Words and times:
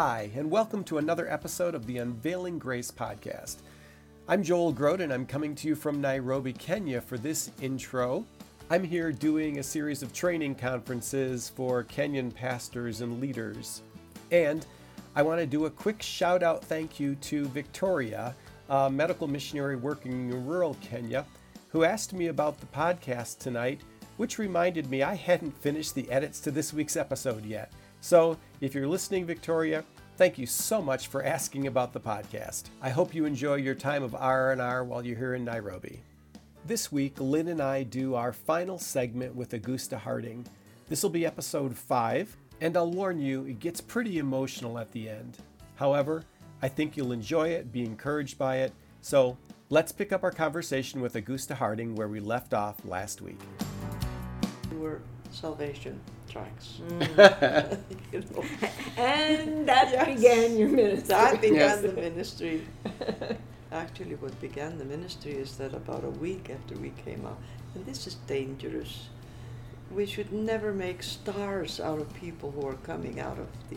Hi, 0.00 0.30
and 0.36 0.48
welcome 0.48 0.84
to 0.84 0.98
another 0.98 1.28
episode 1.28 1.74
of 1.74 1.84
the 1.84 1.98
Unveiling 1.98 2.60
Grace 2.60 2.88
podcast. 2.88 3.56
I'm 4.28 4.44
Joel 4.44 4.72
Groat, 4.72 5.00
and 5.00 5.12
I'm 5.12 5.26
coming 5.26 5.56
to 5.56 5.66
you 5.66 5.74
from 5.74 6.00
Nairobi, 6.00 6.52
Kenya 6.52 7.00
for 7.00 7.18
this 7.18 7.50
intro. 7.60 8.24
I'm 8.70 8.84
here 8.84 9.10
doing 9.10 9.58
a 9.58 9.62
series 9.64 10.04
of 10.04 10.12
training 10.12 10.54
conferences 10.54 11.48
for 11.48 11.82
Kenyan 11.82 12.32
pastors 12.32 13.00
and 13.00 13.20
leaders. 13.20 13.82
And 14.30 14.64
I 15.16 15.22
want 15.22 15.40
to 15.40 15.46
do 15.46 15.64
a 15.64 15.70
quick 15.70 16.00
shout 16.00 16.44
out 16.44 16.64
thank 16.64 17.00
you 17.00 17.16
to 17.16 17.46
Victoria, 17.46 18.36
a 18.68 18.88
medical 18.88 19.26
missionary 19.26 19.74
working 19.74 20.30
in 20.30 20.46
rural 20.46 20.76
Kenya, 20.80 21.26
who 21.70 21.82
asked 21.82 22.12
me 22.12 22.28
about 22.28 22.60
the 22.60 22.66
podcast 22.66 23.38
tonight, 23.40 23.80
which 24.16 24.38
reminded 24.38 24.88
me 24.88 25.02
I 25.02 25.16
hadn't 25.16 25.60
finished 25.60 25.96
the 25.96 26.08
edits 26.08 26.38
to 26.42 26.52
this 26.52 26.72
week's 26.72 26.96
episode 26.96 27.44
yet. 27.44 27.72
So, 28.00 28.38
if 28.60 28.74
you're 28.74 28.86
listening, 28.86 29.26
Victoria, 29.26 29.84
thank 30.16 30.38
you 30.38 30.46
so 30.46 30.80
much 30.80 31.08
for 31.08 31.24
asking 31.24 31.66
about 31.66 31.92
the 31.92 32.00
podcast. 32.00 32.64
I 32.80 32.90
hope 32.90 33.14
you 33.14 33.24
enjoy 33.24 33.56
your 33.56 33.74
time 33.74 34.02
of 34.02 34.14
R&R 34.14 34.84
while 34.84 35.04
you're 35.04 35.18
here 35.18 35.34
in 35.34 35.44
Nairobi. 35.44 36.00
This 36.64 36.92
week, 36.92 37.18
Lynn 37.18 37.48
and 37.48 37.60
I 37.60 37.82
do 37.82 38.14
our 38.14 38.32
final 38.32 38.78
segment 38.78 39.34
with 39.34 39.52
Augusta 39.54 39.98
Harding. 39.98 40.46
This 40.88 41.02
will 41.02 41.10
be 41.10 41.26
episode 41.26 41.76
5, 41.76 42.36
and 42.60 42.76
I'll 42.76 42.90
warn 42.90 43.20
you, 43.20 43.44
it 43.46 43.58
gets 43.58 43.80
pretty 43.80 44.18
emotional 44.18 44.78
at 44.78 44.92
the 44.92 45.08
end. 45.08 45.38
However, 45.74 46.24
I 46.62 46.68
think 46.68 46.96
you'll 46.96 47.12
enjoy 47.12 47.48
it, 47.48 47.72
be 47.72 47.84
encouraged 47.84 48.38
by 48.38 48.58
it. 48.58 48.72
So, 49.00 49.36
let's 49.70 49.92
pick 49.92 50.12
up 50.12 50.22
our 50.22 50.30
conversation 50.30 51.00
with 51.00 51.16
Augusta 51.16 51.56
Harding 51.56 51.96
where 51.96 52.08
we 52.08 52.20
left 52.20 52.54
off 52.54 52.76
last 52.84 53.22
week. 53.22 53.40
were 54.76 55.00
salvation 55.30 56.00
tracks. 56.30 56.80
Mm. 56.88 57.78
You 58.12 58.20
know, 58.20 58.44
And 58.96 59.68
that 59.68 59.90
Yes. 59.92 60.06
began 60.16 60.58
your 60.58 60.68
ministry. 60.68 61.08
that 61.08 61.40
began 61.40 61.54
Yes. 61.56 61.80
the 61.82 61.92
ministry. 61.92 62.62
Actually, 63.72 64.14
what 64.16 64.38
began 64.40 64.78
the 64.78 64.84
ministry 64.84 65.32
is 65.32 65.56
that 65.58 65.74
about 65.74 66.02
a 66.04 66.10
week 66.10 66.48
after 66.50 66.74
we 66.76 66.90
came 67.04 67.26
out, 67.26 67.38
and 67.74 67.84
this 67.84 68.06
is 68.06 68.14
dangerous. 68.26 69.08
We 69.94 70.06
should 70.06 70.32
never 70.32 70.72
make 70.72 71.02
stars 71.02 71.78
out 71.80 71.98
of 72.00 72.12
people 72.14 72.50
who 72.50 72.66
are 72.66 72.78
coming 72.86 73.20
out 73.20 73.38
of 73.38 73.46
the 73.70 73.76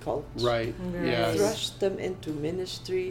cults. 0.00 0.42
Right. 0.42 0.74
Right. 0.92 1.06
Yes. 1.06 1.36
Thrust 1.36 1.80
them 1.80 1.98
into 1.98 2.30
ministry. 2.30 3.08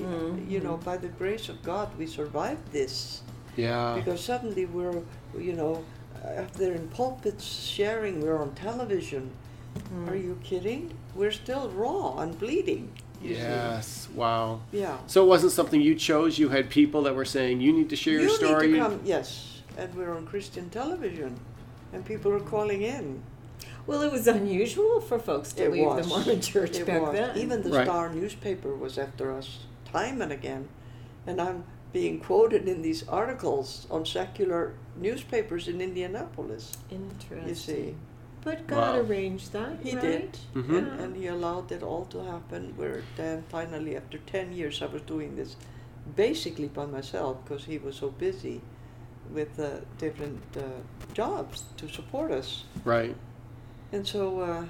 You 0.54 0.60
know, 0.62 0.78
Mhm. 0.78 0.84
by 0.84 0.98
the 0.98 1.10
grace 1.10 1.50
of 1.50 1.62
God, 1.64 1.88
we 1.98 2.06
survived 2.08 2.72
this. 2.72 3.22
Yeah. 3.56 3.94
because 4.00 4.20
suddenly 4.24 4.66
we're 4.66 5.00
you 5.38 5.54
know 5.54 5.84
uh, 6.26 6.44
they're 6.58 6.74
in 6.74 6.88
pulpits 6.90 7.46
sharing 7.46 8.22
we're 8.22 8.38
on 8.42 8.54
television 8.56 9.32
Mm. 9.92 10.08
are 10.08 10.16
you 10.16 10.38
kidding 10.44 10.94
we're 11.16 11.32
still 11.32 11.68
raw 11.70 12.20
and 12.20 12.38
bleeding 12.38 12.92
you 13.24 13.34
see. 13.34 13.42
Yes. 13.42 14.08
Wow. 14.14 14.62
yeah 14.72 14.98
So 15.08 15.24
it 15.24 15.28
wasn't 15.28 15.54
something 15.54 15.82
you 15.82 15.96
chose. 15.96 16.38
You 16.38 16.50
had 16.50 16.70
people 16.70 17.02
that 17.04 17.16
were 17.16 17.26
saying 17.26 17.60
you 17.62 17.74
need 17.74 17.90
to 17.90 17.96
share 17.96 18.14
you 18.20 18.28
your 18.28 18.30
story. 18.30 18.68
need 18.68 18.74
to 18.78 18.80
come 18.84 19.00
yes 19.04 19.62
and 19.76 19.92
we're 19.96 20.14
on 20.16 20.28
christian 20.28 20.70
television 20.70 21.40
and 21.92 22.06
people 22.06 22.32
are 22.34 22.40
calling 22.40 22.84
in 22.84 23.24
Well, 23.88 24.02
it 24.04 24.12
was 24.12 24.28
unusual 24.28 25.02
for 25.02 25.18
folks 25.18 25.54
to 25.54 25.64
It 25.64 25.72
leave 25.72 25.86
was. 25.88 26.06
the 26.06 26.10
Mormon 26.10 26.42
church 26.54 26.78
It 26.78 26.86
back 26.86 27.02
was. 27.02 27.14
then. 27.14 27.36
even 27.38 27.64
the 27.64 27.72
Right. 27.72 27.88
star 27.88 28.14
newspaper 28.14 28.76
was 28.76 29.00
after 29.00 29.32
us 29.36 29.48
time 29.92 30.22
and 30.22 30.32
again 30.32 30.68
and 31.26 31.42
i'm 31.42 31.64
being 31.94 32.20
quoted 32.20 32.68
in 32.68 32.82
these 32.82 33.08
articles 33.08 33.88
on 33.90 34.06
secular 34.06 34.74
newspapers 34.98 35.68
in 35.68 35.80
indianapolis 35.80 36.76
Interesting. 36.92 37.48
you 37.48 37.56
see 37.56 37.96
But 38.44 38.68
God 38.68 38.96
Wow. 38.96 39.02
arranged 39.04 39.54
that, 39.54 39.80
He 39.82 39.94
right? 39.96 40.02
did, 40.02 40.38
Mhm. 40.54 40.78
and, 40.78 40.88
and 41.02 41.16
he 41.16 41.28
allowed 41.28 41.72
it 41.72 41.82
all 41.82 42.06
to 42.14 42.20
happen. 42.24 42.74
Where 42.76 43.02
then 43.16 43.44
finally, 43.48 43.96
after 43.96 44.18
ten 44.18 44.52
years, 44.52 44.82
I 44.82 44.88
was 44.88 45.02
doing 45.04 45.38
this 45.38 45.56
basically 46.18 46.68
by 46.68 46.86
myself 46.86 47.38
because 47.44 47.64
he 47.72 47.78
was 47.78 47.96
so 47.96 48.10
busy 48.10 48.60
with 49.34 49.58
uh, 49.60 49.70
different 49.98 50.44
uh, 50.58 50.64
jobs 51.14 51.64
to 51.78 51.88
support 51.88 52.32
us. 52.32 52.66
Right. 52.84 53.16
And 53.94 54.06
so 54.06 54.42
uh, 54.42 54.66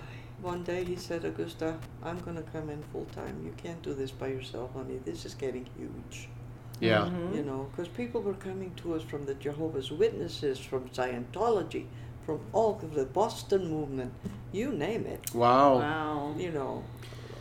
one 0.51 0.62
day 0.63 0.83
he 0.83 0.95
said, 0.95 1.25
"Augusta, 1.25 1.69
I'm 2.03 2.19
going 2.25 2.38
to 2.44 2.47
come 2.56 2.69
in 2.73 2.83
full 2.91 3.07
time. 3.16 3.35
You 3.44 3.53
can't 3.63 3.81
do 3.81 3.94
this 3.95 4.12
by 4.12 4.28
yourself, 4.28 4.69
honey. 4.73 5.00
This 5.03 5.25
is 5.25 5.33
getting 5.33 5.66
huge." 5.78 6.29
Yeah. 6.83 7.05
Mhm. 7.09 7.35
You 7.35 7.44
know, 7.44 7.67
because 7.71 7.88
people 7.88 8.21
were 8.21 8.33
coming 8.33 8.71
to 8.77 8.94
us 8.95 9.01
from 9.03 9.25
the 9.25 9.33
Jehovah's 9.35 9.91
Witnesses, 9.91 10.59
from 10.59 10.89
Scientology, 10.89 11.85
from 12.25 12.39
all 12.51 12.79
of 12.83 12.94
the 12.94 13.05
Boston 13.05 13.69
movement, 13.69 14.13
you 14.51 14.71
name 14.71 15.05
it 15.05 15.33
Wow. 15.33 15.75
Wow. 15.79 16.35
you 16.38 16.51
know, 16.51 16.83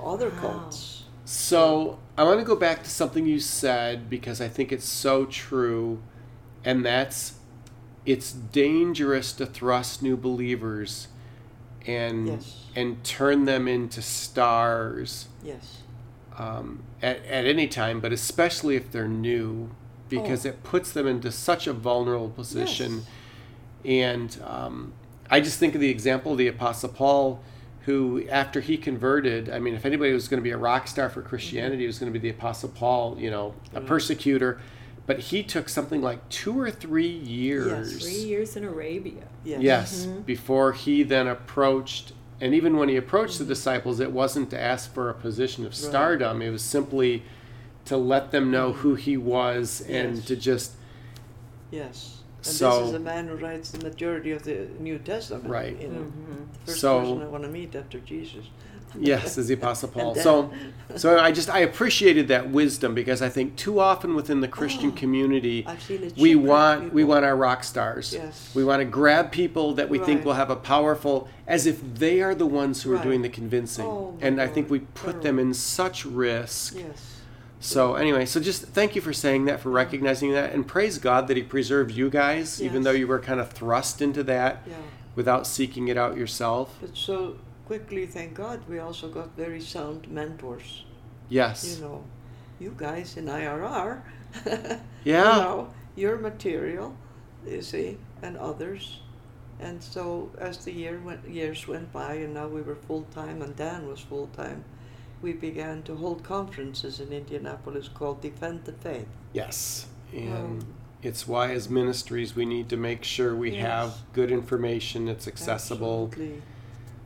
other 0.02 0.30
Wow. 0.30 0.40
cults. 0.40 1.04
So 1.24 1.98
I 2.18 2.24
want 2.24 2.38
to 2.40 2.44
go 2.44 2.56
back 2.56 2.82
to 2.84 2.90
something 2.90 3.26
you 3.26 3.38
said 3.40 4.10
because 4.10 4.40
I 4.40 4.48
think 4.48 4.72
it's 4.72 4.88
so 4.88 5.24
true, 5.26 5.98
and 6.64 6.84
that's 6.84 7.34
it's 8.04 8.32
dangerous 8.32 9.32
to 9.32 9.46
thrust 9.46 10.02
new 10.02 10.16
believers 10.16 11.06
and 11.86 12.26
Yes. 12.28 12.66
and 12.74 13.02
turn 13.04 13.44
them 13.44 13.68
into 13.68 14.02
stars 14.02 15.28
Yes. 15.44 15.78
Um, 16.38 16.82
at, 17.02 17.24
at 17.26 17.44
any 17.46 17.66
time, 17.68 18.00
but 18.00 18.12
especially 18.12 18.76
if 18.76 18.90
they're 18.90 19.08
new, 19.08 19.70
because 20.08 20.44
Oh. 20.46 20.50
it 20.50 20.62
puts 20.62 20.92
them 20.92 21.06
into 21.06 21.30
such 21.32 21.66
a 21.66 21.72
vulnerable 21.72 22.28
position. 22.30 22.96
Yes. 22.98 23.06
And 23.84 24.38
um, 24.44 24.92
I 25.30 25.40
just 25.40 25.58
think 25.58 25.74
of 25.74 25.80
the 25.80 25.88
example 25.90 26.32
of 26.32 26.38
the 26.38 26.46
Apostle 26.48 26.88
Paul, 26.90 27.40
who, 27.86 28.24
after 28.30 28.60
he 28.60 28.76
converted, 28.76 29.50
I 29.50 29.58
mean, 29.58 29.74
if 29.74 29.84
anybody 29.84 30.12
was 30.12 30.28
going 30.28 30.38
to 30.38 30.44
be 30.44 30.50
a 30.52 30.56
rock 30.56 30.86
star 30.86 31.08
for 31.08 31.20
Christianity, 31.22 31.84
it 31.84 31.88
was 31.88 31.98
going 31.98 32.12
to 32.12 32.16
be 32.18 32.22
the 32.30 32.36
Apostle 32.36 32.68
Paul, 32.68 33.16
you 33.18 33.30
know, 33.30 33.54
a 33.74 33.80
persecutor. 33.80 34.60
But 35.04 35.18
he 35.18 35.42
took 35.42 35.68
something 35.68 36.00
like 36.00 36.28
two 36.28 36.60
or 36.60 36.70
three 36.70 37.08
years. 37.08 38.00
Three 38.04 38.22
years 38.28 38.54
in 38.56 38.62
Arabia. 38.62 39.24
Yes. 39.44 39.60
Yes, 39.60 40.06
Mhm. 40.06 40.24
before 40.24 40.72
he 40.74 41.02
then 41.02 41.26
approached, 41.26 42.12
and 42.42 42.54
even 42.54 42.76
when 42.76 42.88
he 42.88 42.96
approached 42.96 43.38
the 43.38 43.44
disciples, 43.44 44.00
it 44.00 44.10
wasn't 44.10 44.50
to 44.50 44.60
ask 44.60 44.92
for 44.92 45.08
a 45.08 45.14
position 45.14 45.64
of 45.64 45.72
Mm-hmm. 45.72 45.84
Right. 45.84 45.90
stardom. 45.90 46.42
It 46.42 46.50
was 46.50 46.62
simply 46.62 47.22
to 47.84 47.96
let 47.96 48.32
them 48.32 48.50
know 48.50 48.72
who 48.72 48.96
he 48.96 49.16
was 49.16 49.80
and 49.88 50.16
Yes. 50.16 50.24
to 50.26 50.36
just 50.36 50.72
Yes. 51.70 52.18
And 52.38 52.46
So- 52.46 52.80
this 52.80 52.88
is 52.88 52.94
a 52.94 52.98
man 52.98 53.28
who 53.28 53.36
writes 53.36 53.70
the 53.70 53.82
majority 53.88 54.32
of 54.32 54.42
the 54.42 54.66
New 54.80 54.98
Testament. 54.98 55.46
Right. 55.48 55.80
You 55.80 55.88
know, 55.88 56.00
Mhm. 56.00 56.46
the 56.52 56.72
first 56.72 56.80
So- 56.80 57.00
person 57.00 57.22
I 57.22 57.26
want 57.28 57.44
to 57.44 57.48
meet 57.48 57.74
after 57.76 58.00
Jesus. 58.00 58.46
Yes, 58.98 59.38
as 59.38 59.48
the 59.48 59.54
Apostle 59.54 59.88
Paul. 59.88 60.14
So, 60.14 60.52
so 60.96 61.18
I 61.18 61.32
just 61.32 61.48
I 61.48 61.60
appreciated 61.60 62.28
that 62.28 62.50
wisdom 62.50 62.94
because 62.94 63.22
I 63.22 63.28
think 63.28 63.56
too 63.56 63.80
often 63.80 64.14
within 64.14 64.40
the 64.40 64.48
Christian 64.48 64.90
Oh, 64.90 64.92
community 64.96 65.64
I've 65.66 65.82
seen 65.82 66.02
it 66.02 66.16
we 66.16 66.34
want 66.34 66.92
we 66.92 67.04
want 67.04 67.24
our 67.24 67.36
rock 67.36 67.64
stars. 67.64 68.12
Yes. 68.12 68.50
We 68.54 68.64
want 68.64 68.80
to 68.80 68.84
grab 68.84 69.32
people 69.32 69.74
that 69.74 69.88
we 69.88 69.98
think 69.98 70.24
will 70.24 70.34
have 70.34 70.50
a 70.50 70.56
powerful, 70.56 71.28
as 71.46 71.66
if 71.66 71.80
they 71.94 72.20
are 72.20 72.34
the 72.34 72.46
ones 72.46 72.82
who 72.82 72.94
are 72.94 73.02
doing 73.02 73.22
the 73.22 73.28
convincing. 73.28 73.86
Oh, 73.86 74.16
and 74.20 74.40
I 74.40 74.46
think 74.48 74.68
we 74.70 74.80
put 74.80 75.22
them 75.22 75.38
in 75.38 75.54
such 75.54 76.04
risk. 76.04 76.74
Yes. 76.76 77.08
So 77.60 77.94
anyway, 77.94 78.26
so 78.26 78.40
just 78.40 78.64
thank 78.64 78.96
you 78.96 79.00
for 79.00 79.12
saying 79.12 79.44
that, 79.44 79.60
for 79.60 79.70
recognizing 79.70 80.32
that, 80.32 80.52
and 80.52 80.66
praise 80.66 80.98
God 80.98 81.28
that 81.28 81.36
He 81.36 81.44
preserved 81.44 81.92
you 81.92 82.10
guys, 82.10 82.60
even 82.60 82.82
though 82.82 82.90
you 82.90 83.06
were 83.06 83.20
kind 83.20 83.38
of 83.38 83.50
thrust 83.52 84.02
into 84.02 84.24
that 84.24 84.62
Yeah. 84.68 84.74
without 85.14 85.46
seeking 85.46 85.86
it 85.86 85.96
out 85.96 86.16
yourself. 86.16 86.76
But 86.80 86.96
so 86.96 87.36
quickly, 87.66 88.06
thank 88.06 88.34
God, 88.34 88.60
we 88.68 88.78
also 88.78 89.08
got 89.08 89.36
very 89.36 89.60
sound 89.60 90.08
mentors. 90.08 90.84
Yes. 91.28 91.76
You 91.78 91.84
know, 91.84 92.04
you 92.60 92.74
guys 92.76 93.16
in 93.16 93.26
IRR. 93.26 94.02
Yeah. 95.04 95.36
You 95.36 95.42
know, 95.42 95.68
your 95.96 96.16
material, 96.16 96.94
you 97.46 97.60
see, 97.60 97.98
and 98.22 98.36
others. 98.36 99.00
And 99.60 99.82
so 99.82 100.30
as 100.38 100.58
the 100.64 100.72
year 100.72 101.00
went, 101.04 101.28
years 101.28 101.66
went 101.66 101.92
by, 101.92 102.14
and 102.14 102.34
now 102.34 102.46
we 102.46 102.62
were 102.62 102.76
full 102.76 103.02
time, 103.14 103.42
and 103.42 103.54
Dan 103.56 103.88
was 103.88 103.98
full 104.00 104.28
time, 104.28 104.64
we 105.22 105.32
began 105.32 105.82
to 105.84 105.96
hold 105.96 106.22
conferences 106.22 107.00
in 107.00 107.12
Indianapolis 107.12 107.88
called 107.88 108.20
Defend 108.20 108.64
the 108.64 108.72
Faith. 108.72 109.06
Yes. 109.32 109.86
And 110.12 110.32
Um, 110.34 110.66
it's 111.02 111.26
why, 111.26 111.50
as 111.52 111.68
ministries, 111.68 112.34
we 112.36 112.44
need 112.46 112.68
to 112.68 112.76
make 112.76 113.02
sure 113.04 113.34
we 113.34 113.50
Yes. 113.52 113.66
have 113.66 113.94
good 114.12 114.30
information 114.30 115.06
that's 115.06 115.26
accessible. 115.28 116.08
Absolutely. 116.12 116.42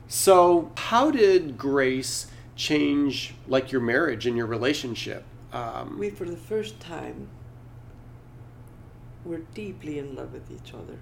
So, 0.08 0.70
how 0.76 1.10
did 1.10 1.58
grace 1.58 2.28
change, 2.54 3.34
like 3.48 3.72
your 3.72 3.80
marriage 3.80 4.26
and 4.26 4.36
your 4.36 4.46
relationship? 4.46 5.24
Um, 5.52 5.98
We, 5.98 6.10
for 6.10 6.24
the 6.24 6.36
first 6.36 6.78
time, 6.80 7.28
were 9.24 9.42
deeply 9.54 9.98
in 9.98 10.14
love 10.14 10.32
with 10.32 10.50
each 10.50 10.72
other. 10.72 10.98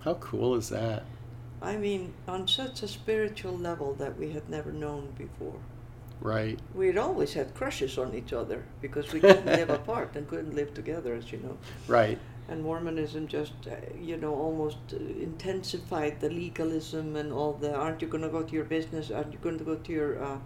how 0.00 0.14
cool 0.14 0.54
is 0.56 0.68
that? 0.68 1.04
I 1.62 1.76
mean, 1.76 2.12
on 2.26 2.48
such 2.48 2.82
a 2.82 2.88
spiritual 2.88 3.56
level 3.56 3.94
that 3.94 4.18
we 4.18 4.32
had 4.32 4.48
never 4.50 4.72
known 4.72 5.14
before. 5.16 5.60
Right. 6.20 6.58
We 6.74 6.88
had 6.88 6.98
always 6.98 7.32
had 7.34 7.54
crushes 7.54 7.98
on 7.98 8.14
each 8.14 8.32
other 8.32 8.64
because 8.80 9.12
we 9.12 9.20
couldn't 9.20 9.46
live 9.46 9.70
apart 9.80 10.16
and 10.16 10.28
couldn't 10.28 10.54
live 10.54 10.74
together, 10.74 11.14
as 11.14 11.30
you 11.32 11.38
know. 11.38 11.56
Right. 11.86 12.18
And 12.52 12.62
Mormonism 12.62 13.28
just, 13.28 13.54
uh, 13.66 13.70
you 13.98 14.16
know, 14.18 14.34
almost 14.34 14.76
uh, 14.92 14.96
intensified 15.28 16.20
the 16.20 16.28
legalism 16.28 17.16
and 17.16 17.32
all 17.32 17.54
the 17.54 17.74
aren't 17.74 18.02
you 18.02 18.08
going 18.08 18.22
to 18.24 18.28
go 18.28 18.42
to 18.42 18.52
your 18.52 18.64
business? 18.64 19.10
Aren't 19.10 19.32
you 19.32 19.38
going 19.46 19.56
to 19.58 19.64
go 19.64 19.76
to 19.76 19.92
your 19.92 20.22
uh, 20.22 20.36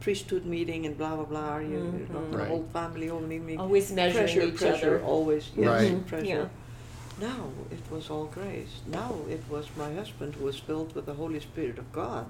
priesthood 0.00 0.44
meeting 0.44 0.86
and 0.86 0.98
blah, 0.98 1.14
blah, 1.14 1.24
blah? 1.24 1.48
Are 1.56 1.62
you, 1.62 1.78
you 2.00 2.08
know, 2.12 2.20
Mhm. 2.20 2.30
the 2.32 2.38
Right. 2.38 2.48
whole 2.48 2.66
family 2.72 3.08
opening 3.10 3.46
meeting? 3.46 3.60
Always 3.60 3.92
measuring 3.92 4.24
pressure, 4.26 4.42
each 4.48 4.56
pressure, 4.64 4.94
other. 4.96 5.04
always, 5.14 5.44
yes, 5.56 5.68
Right. 5.68 6.06
pressure. 6.06 6.26
Yeah. 6.26 6.48
Now 7.28 7.42
it 7.76 7.84
was 7.94 8.10
all 8.10 8.26
grace. 8.38 8.74
Now 9.00 9.12
it 9.36 9.42
was 9.54 9.66
my 9.84 9.90
husband 10.00 10.34
who 10.34 10.44
was 10.50 10.58
filled 10.68 10.90
with 10.96 11.06
the 11.06 11.14
Holy 11.22 11.38
Spirit 11.40 11.78
of 11.78 11.88
God. 11.92 12.26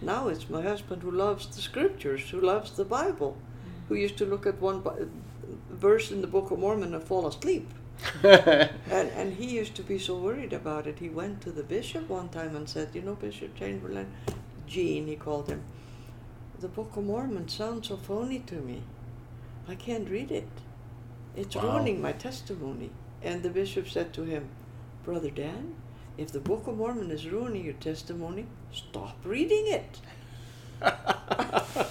Now 0.00 0.28
it's 0.32 0.48
my 0.48 0.62
husband 0.62 1.02
who 1.02 1.10
loves 1.10 1.44
the 1.54 1.60
scriptures, 1.70 2.22
who 2.30 2.40
loves 2.40 2.70
the 2.80 2.84
Bible, 2.98 3.32
who 3.88 3.94
used 4.06 4.16
to 4.22 4.24
look 4.32 4.46
at 4.46 4.56
one 4.62 4.80
Bi- 4.80 5.04
verse 5.86 6.06
in 6.14 6.20
the 6.22 6.26
Book 6.36 6.50
of 6.50 6.58
Mormon 6.58 6.94
and 6.94 7.02
fall 7.02 7.26
asleep. 7.26 7.66
And, 8.90 9.10
and 9.10 9.34
he 9.34 9.56
used 9.56 9.74
to 9.76 9.82
be 9.82 9.98
so 9.98 10.16
worried 10.16 10.52
about 10.52 10.86
it. 10.86 10.98
He 10.98 11.08
went 11.08 11.40
to 11.42 11.50
the 11.52 11.62
bishop 11.62 12.08
one 12.08 12.28
time 12.28 12.54
and 12.56 12.68
said, 12.68 12.90
You 12.94 13.02
know, 13.02 13.14
Bishop 13.14 13.54
Chamberlain, 13.56 14.12
Gene, 14.66 15.06
he 15.06 15.16
called 15.16 15.48
him, 15.48 15.62
the 16.60 16.68
Book 16.68 16.96
of 16.96 17.04
Mormon 17.04 17.48
sounds 17.48 17.88
so 17.88 17.96
phony 17.96 18.38
to 18.40 18.54
me. 18.54 18.82
I 19.68 19.74
can't 19.74 20.08
read 20.08 20.30
it. 20.30 20.48
It's 21.36 21.56
Wow. 21.56 21.62
ruining 21.76 22.00
my 22.00 22.12
testimony. 22.12 22.90
And 23.22 23.42
the 23.42 23.50
bishop 23.50 23.88
said 23.88 24.12
to 24.14 24.22
him, 24.24 24.48
Brother 25.04 25.30
Dan, 25.30 25.74
if 26.16 26.30
the 26.32 26.40
Book 26.40 26.66
of 26.66 26.76
Mormon 26.76 27.10
is 27.10 27.26
ruining 27.26 27.64
your 27.64 27.74
testimony, 27.74 28.46
stop 28.72 29.16
reading 29.24 29.66
it. 29.66 30.00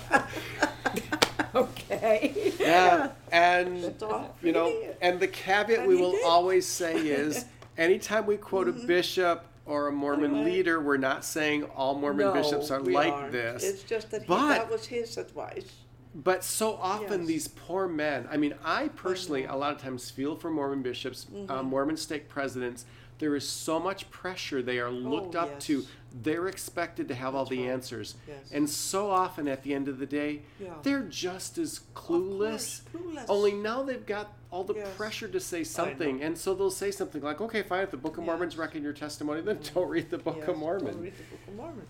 Yeah. 2.04 3.12
And 3.32 3.96
you 4.42 4.52
know, 4.52 4.74
and 5.02 5.20
the 5.20 5.28
caveat 5.28 5.80
And 5.80 5.88
we 5.88 5.96
will 5.96 6.12
did. 6.12 6.26
always 6.26 6.66
say 6.66 6.96
is 7.08 7.46
anytime 7.78 8.26
we 8.26 8.38
quote 8.38 8.68
Mm-hmm. 8.68 8.84
a 8.84 8.88
bishop 8.88 9.46
or 9.66 9.88
a 9.88 9.92
Mormon 9.92 10.34
Right. 10.36 10.46
leader, 10.46 10.82
we're 10.82 10.98
not 10.98 11.24
saying 11.24 11.64
all 11.76 11.96
Mormon 11.96 12.28
No, 12.28 12.34
bishops 12.34 12.70
are 12.72 12.82
like 12.82 13.14
aren't. 13.14 13.32
this. 13.32 13.64
It's 13.64 13.84
just 13.84 14.12
that 14.12 14.24
he, 14.24 14.28
that 14.36 14.70
was 14.70 14.86
his 14.86 15.18
advice. 15.18 15.72
But 16.16 16.44
so 16.44 16.76
often 16.76 17.22
Yes. 17.22 17.28
these 17.28 17.48
poor 17.48 17.88
men, 17.88 18.28
I 18.30 18.38
mean, 18.38 18.54
I 18.64 18.90
personally. 18.90 19.44
Mm-hmm. 19.44 19.54
a 19.54 19.58
lot 19.58 19.74
of 19.76 19.82
times 19.82 20.12
feel 20.12 20.36
for 20.36 20.52
Mormon 20.52 20.82
bishops, 20.84 21.26
uh, 21.50 21.64
Mormon 21.64 21.98
stake 21.98 22.30
presidents. 22.30 22.86
There 23.20 23.36
is 23.36 23.48
so 23.48 23.80
much 23.80 24.10
pressure. 24.12 24.62
They 24.62 24.80
are 24.80 24.88
oh, 24.88 24.92
looked 24.92 25.36
Oh, 25.36 25.42
up 25.42 25.60
to. 25.62 25.86
They're 26.22 26.48
expected 26.48 27.08
to 27.08 27.16
have 27.16 27.36
all 27.36 27.46
the 27.46 27.60
right. 27.60 27.72
answers. 27.72 28.16
Yes. 28.28 28.52
And 28.52 28.70
so 28.70 29.10
often 29.10 29.48
at 29.48 29.64
the 29.64 29.74
end 29.74 29.88
of 29.88 29.98
the 30.00 30.06
day, 30.06 30.42
Yeah. 30.60 30.74
they're 30.84 31.04
just 31.04 31.58
as 31.58 31.82
clueless. 31.96 32.82
clueless. 32.94 33.26
Only 33.30 33.54
now 33.54 33.84
they've 33.84 34.06
got 34.06 34.34
all 34.52 34.64
the 34.64 34.76
Yes. 34.76 34.96
pressure 34.96 35.28
to 35.28 35.40
say 35.40 35.64
something. 35.64 36.22
And 36.22 36.38
so 36.38 36.54
they'll 36.54 36.70
say 36.70 36.92
something 36.92 37.22
like, 37.22 37.42
okay, 37.42 37.64
fine, 37.64 37.84
if 37.84 37.92
the 37.92 37.98
Book 37.98 38.18
of 38.18 38.26
Mormon's 38.26 38.54
Yes. 38.54 38.60
wrecking 38.60 38.84
your 38.84 38.94
testimony, 38.94 39.42
then 39.42 39.58
mm-hmm. 39.58 39.74
don't 39.74 39.90
read 39.90 40.10
the 40.10 40.18
Book 40.20 40.38
Yes, 40.38 40.50
of 40.50 40.56
don't 40.60 41.02
read 41.02 41.14
the 41.18 41.24
Book 41.24 41.48
of 41.48 41.56
Mormon. 41.56 41.88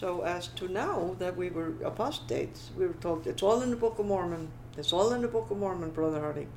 So 0.00 0.22
as 0.22 0.48
to 0.48 0.66
now 0.66 1.14
that 1.18 1.36
we 1.36 1.50
were 1.50 1.74
apostates, 1.84 2.70
we 2.76 2.86
were 2.86 2.94
told 2.94 3.26
it's 3.26 3.42
all 3.42 3.60
in 3.60 3.70
the 3.70 3.76
Book 3.76 3.98
of 3.98 4.06
Mormon. 4.06 4.50
It's 4.78 4.92
all 4.92 5.12
in 5.12 5.20
the 5.20 5.28
Book 5.28 5.50
of 5.50 5.58
Mormon, 5.58 5.90
Brother 5.90 6.20
Harding. 6.20 6.48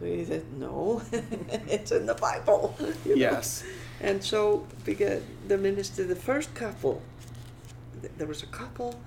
So 0.00 0.06
he 0.06 0.24
said, 0.24 0.44
no, 0.58 1.02
it's 1.68 1.92
in 1.92 2.06
the 2.06 2.14
Bible. 2.14 2.74
you 3.04 3.10
know. 3.16 3.20
Yes. 3.20 3.62
And 4.00 4.24
so 4.24 4.66
began 4.84 5.22
the 5.46 5.58
minister, 5.58 6.04
the 6.04 6.16
first 6.16 6.54
couple, 6.54 7.02
there 8.16 8.26
was 8.26 8.42
a 8.42 8.46
couple 8.46 8.98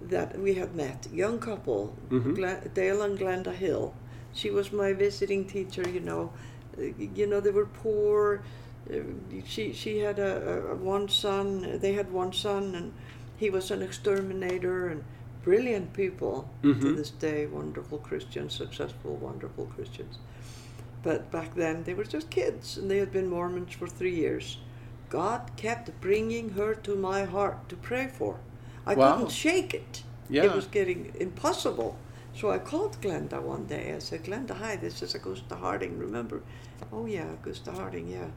that 0.00 0.38
we 0.38 0.54
had 0.54 0.74
met, 0.74 1.06
young 1.12 1.38
couple, 1.38 1.94
Mhm. 2.10 2.34
Gla- 2.34 2.62
Dale 2.74 3.02
and 3.02 3.18
Glenda 3.18 3.52
Hill. 3.52 3.92
She 4.32 4.50
was 4.50 4.72
my 4.72 4.94
visiting 4.94 5.44
teacher, 5.44 5.86
you 5.88 6.00
know. 6.00 6.32
Uh, 6.78 6.84
You 7.14 7.26
know, 7.26 7.40
they 7.40 7.50
were 7.52 7.66
poor. 7.82 8.40
Uh, 8.90 8.94
She, 9.44 9.72
she 9.74 9.98
had 9.98 10.18
a, 10.18 10.32
a, 10.52 10.72
a 10.72 10.74
one 10.76 11.08
son, 11.08 11.78
they 11.80 11.92
had 11.92 12.10
one 12.10 12.32
son, 12.32 12.74
and 12.74 12.92
he 13.36 13.50
was 13.50 13.70
an 13.70 13.82
exterminator, 13.82 14.88
and 14.88 15.04
brilliant 15.42 15.92
people 15.92 16.48
to 16.62 16.74
Mhm. 16.74 16.96
this 16.96 17.10
day, 17.10 17.46
wonderful 17.46 17.98
Christians, 17.98 18.54
successful, 18.54 19.16
wonderful 19.16 19.66
Christians. 19.66 20.18
But 21.02 21.30
back 21.30 21.54
then, 21.54 21.82
they 21.84 21.94
were 21.94 22.04
just 22.04 22.30
kids, 22.30 22.76
and 22.78 22.90
they 22.90 22.98
had 22.98 23.10
been 23.12 23.28
Mormons 23.28 23.72
for 23.74 23.88
three 23.88 24.14
years. 24.14 24.58
God 25.08 25.50
kept 25.56 26.00
bringing 26.00 26.50
her 26.50 26.74
to 26.74 26.94
my 26.94 27.24
heart 27.24 27.68
to 27.68 27.76
pray 27.76 28.06
for. 28.06 28.38
I 28.86 28.94
Wow. 28.94 29.14
couldn't 29.14 29.30
shake 29.32 29.74
it. 29.74 30.02
Yeah. 30.30 30.44
It 30.44 30.54
was 30.54 30.66
getting 30.66 31.12
impossible. 31.18 31.96
So 32.34 32.50
I 32.50 32.58
called 32.58 32.96
Glenda 33.02 33.42
one 33.42 33.66
day. 33.66 33.92
I 33.94 33.98
said, 33.98 34.24
Glenda, 34.24 34.52
hi, 34.56 34.76
this 34.76 35.02
is 35.02 35.14
Augusta 35.14 35.56
Harding, 35.56 35.98
remember? 35.98 36.40
Oh, 36.92 37.04
yeah, 37.06 37.30
Augusta 37.32 37.72
Harding, 37.72 38.08
yeah. 38.08 38.28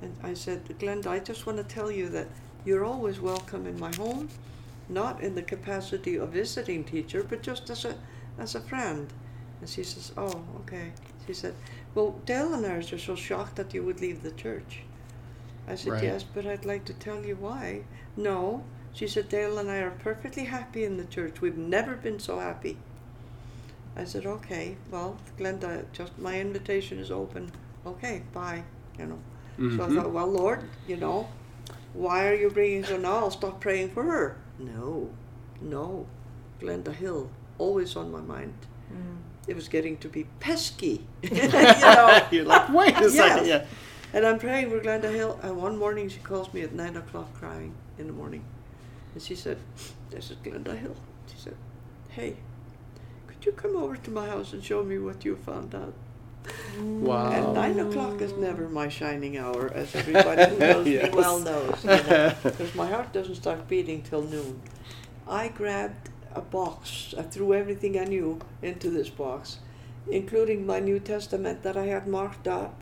And 0.00 0.14
I 0.22 0.34
said, 0.34 0.64
Glenda, 0.78 1.08
I 1.08 1.18
just 1.18 1.46
want 1.46 1.58
to 1.58 1.64
tell 1.64 1.90
you 1.90 2.08
that 2.10 2.28
you're 2.64 2.84
always 2.84 3.20
welcome 3.20 3.66
in 3.66 3.78
my 3.78 3.94
home, 3.96 4.28
not 4.88 5.20
in 5.22 5.34
the 5.34 5.42
capacity 5.42 6.16
of 6.16 6.30
visiting 6.30 6.84
teacher, 6.84 7.22
but 7.28 7.42
just 7.42 7.70
as 7.70 7.84
a, 7.84 7.94
as 8.38 8.54
a 8.54 8.60
friend. 8.60 9.12
And 9.60 9.68
she 9.68 9.82
says, 9.84 10.12
oh, 10.16 10.42
okay. 10.60 10.92
She 11.26 11.34
said, 11.34 11.54
well, 11.94 12.20
Dale 12.24 12.54
and 12.54 12.64
I 12.64 12.70
are 12.76 12.82
just 12.82 13.04
so 13.06 13.14
shocked 13.14 13.56
that 13.56 13.74
you 13.74 13.82
would 13.82 14.00
leave 14.00 14.22
the 14.22 14.30
church. 14.32 14.80
I 15.66 15.74
said, 15.74 15.94
Right. 15.94 16.02
yes, 16.04 16.22
but 16.24 16.46
I'd 16.46 16.64
like 16.64 16.84
to 16.86 16.94
tell 16.94 17.24
you 17.24 17.36
why. 17.36 17.82
No. 18.16 18.64
She 18.92 19.06
said, 19.06 19.28
Dale 19.28 19.58
and 19.58 19.70
I 19.70 19.78
are 19.78 19.90
perfectly 19.90 20.44
happy 20.46 20.84
in 20.84 20.96
the 20.96 21.04
church. 21.04 21.40
We've 21.40 21.58
never 21.58 21.94
been 21.94 22.18
so 22.18 22.38
happy. 22.38 22.78
I 23.96 24.04
said, 24.04 24.26
okay, 24.26 24.76
well, 24.90 25.18
Glenda, 25.38 25.84
just 25.92 26.18
my 26.18 26.40
invitation 26.40 26.98
is 26.98 27.10
open. 27.10 27.50
Okay, 27.84 28.22
bye, 28.32 28.62
you 28.98 29.06
know. 29.06 29.18
So 29.76 29.84
I 29.84 29.88
Mhm. 29.88 29.94
thought, 29.94 30.12
well, 30.12 30.26
Lord, 30.28 30.62
you 30.86 30.96
know, 30.96 31.28
why 31.92 32.28
are 32.28 32.34
you 32.34 32.48
bringing 32.50 32.84
her 32.84 32.98
now? 32.98 33.16
I'll 33.18 33.30
stop 33.30 33.60
praying 33.60 33.90
for 33.90 34.04
her. 34.04 34.36
No, 34.58 35.10
no. 35.60 36.06
Glenda 36.60 36.92
Hill, 36.92 37.30
always 37.58 37.96
on 37.96 38.10
my 38.10 38.20
mind. 38.20 38.54
Mm. 38.92 39.18
It 39.46 39.54
was 39.54 39.68
getting 39.68 39.96
to 39.98 40.08
be 40.08 40.24
pesky, 40.40 41.06
you 41.22 41.48
know. 41.48 42.26
You're 42.30 42.44
like, 42.44 42.68
wait 42.70 42.96
a 42.96 43.10
second. 43.10 43.46
Yes. 43.46 43.62
Yeah. 43.62 43.66
And 44.12 44.26
I'm 44.26 44.38
praying 44.38 44.70
for 44.70 44.80
Glenda 44.80 45.12
Hill, 45.12 45.38
and 45.42 45.56
one 45.56 45.76
morning 45.76 46.08
she 46.08 46.18
calls 46.20 46.52
me 46.54 46.62
at 46.62 46.72
nine 46.72 46.96
o'clock 46.96 47.32
crying 47.34 47.74
in 47.98 48.06
the 48.06 48.12
morning. 48.12 48.42
And 49.14 49.22
she 49.22 49.34
said, 49.34 49.58
This 50.10 50.30
is 50.30 50.36
Glenda 50.38 50.76
Hill. 50.76 50.96
She 51.30 51.38
said, 51.38 51.56
Hey, 52.08 52.36
could 53.26 53.44
you 53.44 53.52
come 53.52 53.76
over 53.76 53.96
to 53.96 54.10
my 54.10 54.26
house 54.26 54.52
and 54.52 54.64
show 54.64 54.82
me 54.82 54.98
what 54.98 55.24
you 55.24 55.36
found 55.36 55.74
out? 55.74 55.94
Wow. 56.78 57.32
And 57.32 57.54
nine 57.54 57.78
o'clock 57.80 58.20
is 58.20 58.32
never 58.34 58.68
my 58.68 58.88
shining 58.88 59.36
hour, 59.36 59.70
as 59.74 59.94
everybody 59.94 60.44
who 60.50 60.58
knows 60.58 60.86
Yes. 60.96 61.12
me 61.12 61.16
well 61.18 61.38
knows. 61.40 61.80
Because 61.82 62.74
my 62.82 62.86
heart 62.88 63.12
doesn't 63.12 63.34
start 63.34 63.68
beating 63.68 64.02
till 64.02 64.22
noon. 64.22 64.60
I 65.26 65.48
grabbed 65.48 66.10
a 66.34 66.40
box. 66.40 67.14
I 67.18 67.22
threw 67.22 67.54
everything 67.54 67.98
I 67.98 68.04
knew 68.04 68.38
into 68.62 68.90
this 68.90 69.08
box, 69.08 69.58
including 70.10 70.66
my 70.66 70.78
New 70.80 71.00
Testament 71.00 71.62
that 71.62 71.76
I 71.76 71.86
had 71.86 72.06
marked 72.06 72.46
up, 72.46 72.80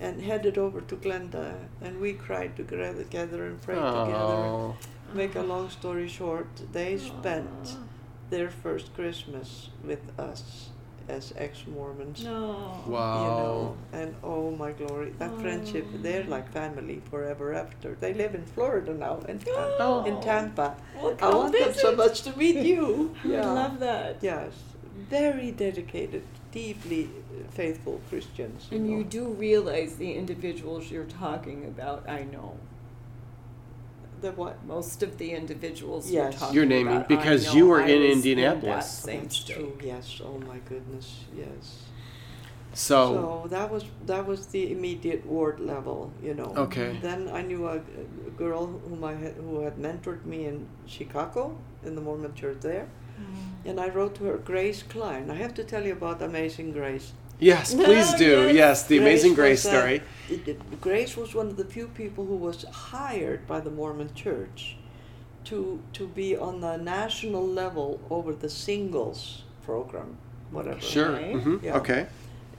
and 0.00 0.22
headed 0.22 0.58
over 0.58 0.80
to 0.82 0.96
Glenda. 0.96 1.54
And 1.80 2.00
we 2.00 2.12
cried 2.14 2.56
together, 2.56 3.02
together 3.02 3.46
and 3.46 3.62
prayed 3.62 3.76
together. 3.76 4.14
Oh. 4.14 4.76
Make 5.14 5.36
a 5.36 5.42
long 5.42 5.70
story 5.70 6.08
short, 6.08 6.48
they 6.72 6.98
spent 6.98 7.76
their 8.28 8.50
first 8.50 8.92
Christmas 8.94 9.70
with 9.84 10.02
us 10.18 10.70
as 11.08 11.32
ex-Mormons. 11.36 12.24
No. 12.24 12.82
Wow. 12.86 13.22
You 13.22 13.28
know, 13.28 13.76
and 14.02 14.14
oh 14.22 14.50
my 14.50 14.72
glory, 14.72 15.12
that 15.18 15.30
oh. 15.34 15.40
friendship, 15.40 15.86
they're 16.02 16.24
Oh. 16.26 16.30
like 16.30 16.50
family 16.52 17.02
forever 17.10 17.54
after. 17.54 17.96
They 18.00 18.14
live 18.14 18.34
in 18.34 18.44
Florida 18.44 18.94
now, 18.94 19.20
in, 19.28 19.40
Oh. 19.48 20.04
in 20.04 20.20
Tampa. 20.20 20.76
Well, 20.96 21.12
I 21.12 21.14
come 21.14 21.34
want 21.34 21.52
them 21.52 21.74
so 21.74 21.94
much 21.94 22.22
to 22.22 22.36
meet 22.36 22.56
you. 22.56 23.14
I 23.24 23.28
love 23.28 23.78
that. 23.80 24.18
Yes, 24.20 24.52
very 25.08 25.50
dedicated, 25.50 26.22
deeply 26.52 27.04
uh, 27.04 27.50
faithful 27.50 28.00
Christians. 28.08 28.66
And 28.70 28.86
know. 28.88 28.96
you 28.98 29.04
do 29.04 29.28
realize 29.28 29.96
the 29.96 30.12
individuals 30.14 30.90
you're 30.90 31.04
talking 31.04 31.64
about, 31.66 32.08
I 32.08 32.24
know. 32.24 32.58
The 34.20 34.32
what? 34.32 34.64
Most 34.64 35.02
of 35.02 35.18
the 35.18 35.32
individuals 35.32 36.10
Yes. 36.10 36.14
you're 36.32 36.32
talking 36.40 36.54
You're 36.56 36.66
naming 36.66 36.96
about, 36.96 37.08
because 37.08 37.54
you 37.54 37.66
were 37.66 37.82
I 37.82 37.88
in 37.88 38.00
was 38.02 38.10
Indianapolis. 38.16 38.86
that 38.86 39.06
same 39.10 39.22
That's 39.22 39.36
state. 39.36 39.54
true. 39.56 39.78
Yes. 39.82 40.20
Oh 40.24 40.38
my 40.46 40.58
goodness. 40.68 41.24
Yes. 41.36 41.82
So, 42.72 42.98
So 43.42 43.48
that 43.48 43.70
was 43.70 43.84
that 44.06 44.26
was 44.26 44.46
the 44.46 44.70
immediate 44.70 45.24
ward 45.24 45.60
level, 45.60 46.12
you 46.22 46.34
know. 46.34 46.52
okay. 46.56 46.98
Then 47.00 47.28
I 47.28 47.40
knew 47.42 47.66
a, 47.66 47.76
a 47.76 48.30
girl 48.36 48.66
whom 48.66 49.02
I 49.04 49.14
had, 49.14 49.34
who 49.34 49.60
had 49.60 49.76
mentored 49.76 50.24
me 50.26 50.46
in 50.46 50.66
Chicago 50.86 51.56
in 51.84 51.94
the 51.94 52.02
Mormon 52.02 52.34
church 52.34 52.58
there, 52.60 52.86
mm-hmm. 53.18 53.68
and 53.68 53.80
I 53.80 53.88
wrote 53.88 54.14
to 54.16 54.24
her 54.24 54.36
Grace 54.36 54.82
Klein. 54.82 55.30
I 55.30 55.36
have 55.36 55.54
to 55.54 55.64
tell 55.64 55.84
you 55.86 55.92
about 55.92 56.20
Amazing 56.20 56.72
Grace. 56.72 57.12
Yes, 57.38 57.74
please 57.74 58.14
Oh, 58.14 58.18
do. 58.18 58.42
yes. 58.46 58.54
Yes, 58.54 58.82
the 58.84 58.98
Amazing 58.98 59.34
Grace 59.34 59.64
uh, 59.66 59.70
story. 59.70 60.02
Grace 60.80 61.16
was 61.16 61.34
one 61.34 61.48
of 61.48 61.56
the 61.56 61.64
few 61.64 61.88
people 61.88 62.24
who 62.24 62.36
was 62.36 62.64
hired 62.64 63.46
by 63.46 63.60
the 63.60 63.70
Mormon 63.70 64.14
Church 64.14 64.76
to 65.44 65.80
to 65.92 66.08
be 66.08 66.36
on 66.36 66.60
the 66.60 66.76
national 66.76 67.46
level 67.46 68.00
over 68.10 68.32
the 68.32 68.48
singles 68.48 69.42
program, 69.64 70.16
whatever. 70.50 70.80
Sure. 70.80 71.12
Right. 71.12 71.34
hmm 71.36 71.56
Yeah. 71.62 71.76
Okay. 71.76 72.06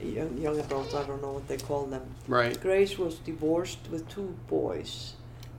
Young, 0.00 0.38
young 0.38 0.60
adults, 0.60 0.94
I 0.94 1.02
don't 1.04 1.20
know 1.20 1.32
what 1.32 1.48
they 1.48 1.56
call 1.56 1.86
them. 1.86 2.02
Right. 2.28 2.58
Grace 2.60 2.96
was 2.96 3.16
divorced 3.18 3.88
with 3.90 4.08
two 4.08 4.36
boys, 4.46 5.14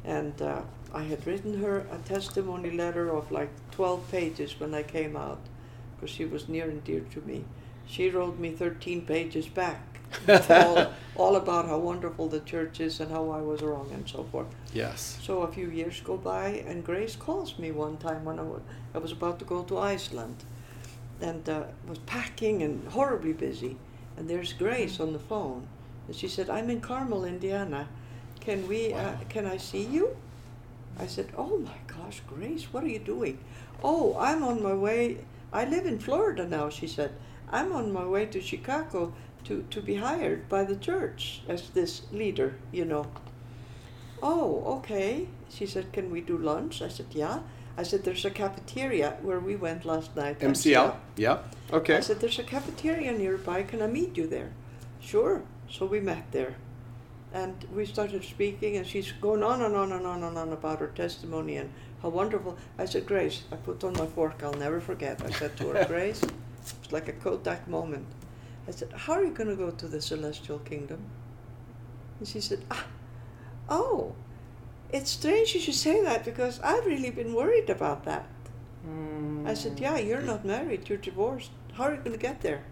and 0.06 0.42
uh, 0.42 0.62
I 0.94 1.04
had 1.04 1.28
written 1.28 1.60
her 1.62 1.80
a 1.92 1.98
testimony 2.08 2.72
letter 2.72 3.10
of 3.10 3.32
like 3.34 3.50
12 3.72 4.10
pages 4.10 4.58
when 4.58 4.74
I 4.74 4.84
came 4.84 5.18
out, 5.18 5.42
because 5.96 6.10
she 6.16 6.24
was 6.24 6.48
near 6.48 6.70
and 6.70 6.82
dear 6.86 7.02
to 7.14 7.22
me. 7.22 7.44
She 7.90 8.10
wrote 8.12 8.38
me 8.38 8.52
13 8.52 9.02
pages 9.02 9.48
back, 9.48 9.82
all, 10.50 10.94
all 11.16 11.36
about 11.38 11.66
how 11.68 11.80
wonderful 11.80 12.28
the 12.28 12.40
church 12.42 12.80
is 12.80 13.00
and 13.00 13.12
how 13.12 13.32
I 13.32 13.42
was 13.42 13.64
wrong 13.64 13.90
and 13.92 14.08
so 14.08 14.24
forth. 14.32 14.48
Yes. 14.74 15.18
So 15.24 15.42
a 15.42 15.52
few 15.52 15.70
years 15.72 16.00
go 16.00 16.16
by, 16.16 16.64
and 16.68 16.86
Grace 16.86 17.16
calls 17.16 17.58
me 17.58 17.72
one 17.72 17.98
time 17.98 18.26
when 18.26 18.38
I 18.38 18.44
wa- 18.44 18.60
I 18.94 19.00
was 19.00 19.12
about 19.12 19.40
to 19.40 19.46
go 19.46 19.64
to 19.64 19.80
Iceland, 19.80 20.44
and 21.20 21.50
uh, 21.50 21.64
was 21.88 21.98
packing 22.00 22.62
and 22.62 22.88
horribly 22.90 23.34
busy. 23.34 23.76
And 24.18 24.30
there's 24.30 24.54
Grace 24.54 25.00
on 25.00 25.12
the 25.12 25.20
phone, 25.20 25.66
and 26.06 26.16
she 26.16 26.28
said, 26.28 26.48
"I'm 26.48 26.70
in 26.70 26.82
Carmel, 26.82 27.26
Indiana. 27.26 27.88
Can 28.40 28.68
we? 28.68 28.94
Uh, 28.94 29.14
can 29.30 29.48
I 29.48 29.58
see 29.58 29.84
you?" 29.84 30.16
I 31.00 31.08
said, 31.08 31.30
"Oh 31.36 31.58
my 31.58 31.78
gosh, 31.88 32.22
Grace, 32.28 32.66
what 32.72 32.84
are 32.84 32.88
you 32.98 33.00
doing?" 33.00 33.40
"Oh, 33.84 34.16
I'm 34.20 34.44
on 34.44 34.62
my 34.62 34.76
way. 34.76 35.18
I 35.52 35.66
live 35.66 35.88
in 35.88 35.98
Florida 35.98 36.48
now." 36.48 36.70
She 36.70 36.86
said, 36.88 37.12
"I'm 37.52 37.72
on 37.74 37.92
my 37.92 38.06
way 38.06 38.26
to 38.28 38.42
Chicago 38.42 39.14
to 39.46 39.64
to 39.70 39.82
be 39.82 39.96
hired 39.96 40.50
by 40.50 40.64
the 40.64 40.76
church 40.76 41.42
as 41.48 41.70
this 41.70 42.02
leader, 42.12 42.56
you 42.72 42.86
know." 42.86 43.08
Oh, 44.22 44.64
okay. 44.78 45.28
She 45.50 45.66
said, 45.66 45.92
Can 45.94 46.12
we 46.12 46.22
do 46.22 46.38
lunch? 46.38 46.82
I 46.82 46.90
said, 46.90 47.08
Yeah. 47.12 47.40
I 47.78 47.84
said, 47.84 48.04
There's 48.04 48.26
a 48.26 48.30
cafeteria 48.30 49.18
where 49.22 49.40
we 49.40 49.56
went 49.56 49.86
last 49.86 50.16
night. 50.16 50.40
MCL. 50.40 50.96
Yeah. 51.16 51.40
Okay. 51.72 51.98
I 51.98 52.02
said, 52.02 52.20
There's 52.20 52.40
a 52.40 52.44
cafeteria 52.44 53.12
nearby. 53.12 53.64
Can 53.64 53.82
I 53.82 53.88
meet 53.88 54.18
you 54.18 54.28
there? 54.28 54.52
Sure. 55.00 55.44
So 55.70 55.86
we 55.86 56.00
met 56.00 56.32
there. 56.32 56.56
And 57.32 57.66
we 57.76 57.86
started 57.86 58.24
speaking, 58.24 58.78
and 58.78 58.88
she's 58.88 59.12
going 59.12 59.44
on 59.44 59.62
and 59.62 59.76
on 59.76 59.92
and 59.92 60.06
on 60.06 60.24
and 60.24 60.38
on 60.38 60.52
about 60.52 60.80
her 60.80 60.88
testimony 60.88 61.58
and 61.58 61.70
how 62.02 62.10
wonderful. 62.10 62.58
I 62.78 62.86
said, 62.86 63.06
Grace, 63.06 63.44
I 63.52 63.56
put 63.56 63.84
on 63.84 63.94
my 63.94 64.08
fork, 64.08 64.42
I'll 64.44 64.54
never 64.54 64.82
forget. 64.82 65.22
I 65.24 65.30
said 65.30 65.56
to 65.58 65.68
her, 65.70 65.86
Grace, 65.88 66.24
it's 66.62 66.92
like 66.92 67.08
a 67.08 67.14
Kodak 67.14 67.68
moment. 67.68 68.06
I 68.68 68.72
said, 68.72 68.92
How 68.94 69.14
are 69.14 69.24
you 69.24 69.32
going 69.32 69.50
to 69.50 69.56
go 69.56 69.72
to 69.72 69.88
the 69.88 70.02
celestial 70.02 70.60
kingdom? 70.60 71.00
And 72.20 72.28
she 72.28 72.42
said, 72.42 72.64
ah, 72.70 72.86
Oh, 73.70 74.16
it's 74.92 75.12
strange 75.12 75.54
you 75.54 75.62
should 75.62 75.76
say 75.76 76.04
that 76.04 76.26
because 76.26 76.60
I've 76.62 76.86
really 76.86 77.12
been 77.12 77.34
worried 77.34 77.70
about 77.70 78.06
that. 78.06 78.28
I 79.46 79.54
said, 79.54 79.80
Yeah, 79.80 79.98
you're 79.98 80.22
not 80.22 80.46
married, 80.46 80.90
you're 80.90 80.98
divorced. 80.98 81.52
How 81.74 81.86
are 81.86 81.92
you 81.92 81.98
going 81.98 82.12
to 82.12 82.18
get 82.18 82.42
there? 82.42 82.64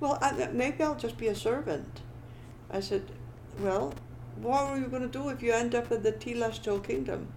Well, 0.00 0.18
I, 0.20 0.48
maybe 0.52 0.82
I'll 0.82 0.94
just 0.94 1.18
be 1.18 1.28
a 1.28 1.34
servant. 1.34 2.00
I 2.70 2.80
said, 2.80 3.10
Well, 3.58 3.94
what 4.36 4.64
are 4.64 4.78
you 4.78 4.86
going 4.86 5.02
to 5.02 5.08
do 5.08 5.28
if 5.28 5.42
you 5.42 5.52
end 5.52 5.74
up 5.74 5.92
in 5.92 6.02
the 6.02 6.16
celestial 6.18 6.80
kingdom? 6.80 7.28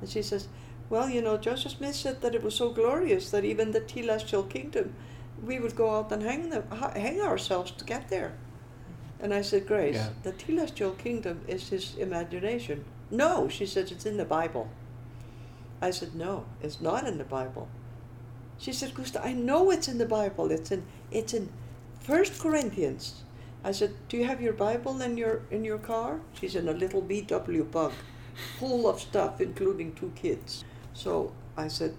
And 0.00 0.10
she 0.10 0.22
says, 0.22 0.48
Well, 0.90 1.08
you 1.08 1.22
know, 1.22 1.36
Joseph 1.38 1.72
Smith 1.72 1.94
said 1.94 2.20
that 2.20 2.34
it 2.34 2.42
was 2.42 2.54
so 2.54 2.70
glorious 2.70 3.30
that 3.30 3.44
even 3.44 3.72
the 3.72 3.82
celestial 3.88 4.42
kingdom, 4.44 4.94
we 5.42 5.58
would 5.58 5.74
go 5.76 5.90
out 5.96 6.12
and 6.12 6.22
hang, 6.22 6.50
them, 6.50 6.64
hang 6.70 7.20
ourselves 7.20 7.70
to 7.72 7.84
get 7.84 8.08
there. 8.08 8.34
And 9.20 9.32
I 9.32 9.42
said, 9.42 9.66
Grace, 9.66 9.94
Yeah. 9.94 10.10
the 10.22 10.34
celestial 10.38 10.92
kingdom 10.92 11.40
is 11.48 11.68
his 11.70 11.96
imagination. 11.96 12.84
No, 13.10 13.48
she 13.48 13.66
says 13.66 13.90
it's 13.90 14.06
in 14.06 14.16
the 14.18 14.24
Bible. 14.24 14.68
I 15.80 15.90
said, 15.90 16.14
No, 16.14 16.44
it's 16.62 16.80
not 16.80 17.06
in 17.06 17.18
the 17.18 17.24
Bible. 17.24 17.68
She 18.58 18.72
said, 18.72 18.94
Gusta, 18.94 19.24
I 19.24 19.32
know 19.32 19.70
it's 19.70 19.88
in 19.88 19.98
the 19.98 20.06
Bible. 20.06 20.50
It's 20.50 20.70
in 20.70 20.84
it's 21.10 21.32
in 21.34 21.48
First 22.00 22.38
Corinthians. 22.40 23.24
I 23.64 23.72
said, 23.72 23.92
Do 24.08 24.16
you 24.16 24.24
have 24.24 24.40
your 24.42 24.52
Bible 24.52 25.00
in 25.00 25.16
your 25.16 25.42
in 25.50 25.64
your 25.64 25.78
car? 25.78 26.20
She's 26.34 26.54
in 26.54 26.68
a 26.68 26.72
little 26.72 27.02
VW 27.02 27.70
bug, 27.70 27.92
full 28.58 28.88
of 28.88 29.00
stuff, 29.00 29.40
including 29.40 29.94
two 29.94 30.12
kids. 30.14 30.64
So 30.94 31.32
I 31.56 31.68
said, 31.68 31.94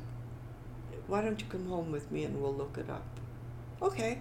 Why 1.07 1.21
don't 1.21 1.39
you 1.39 1.47
come 1.47 1.67
home 1.67 1.91
with 1.91 2.11
me 2.11 2.23
and 2.23 2.41
we'll 2.41 2.53
look 2.53 2.77
it 2.77 2.89
up? 2.89 3.05
Okay. 3.81 4.19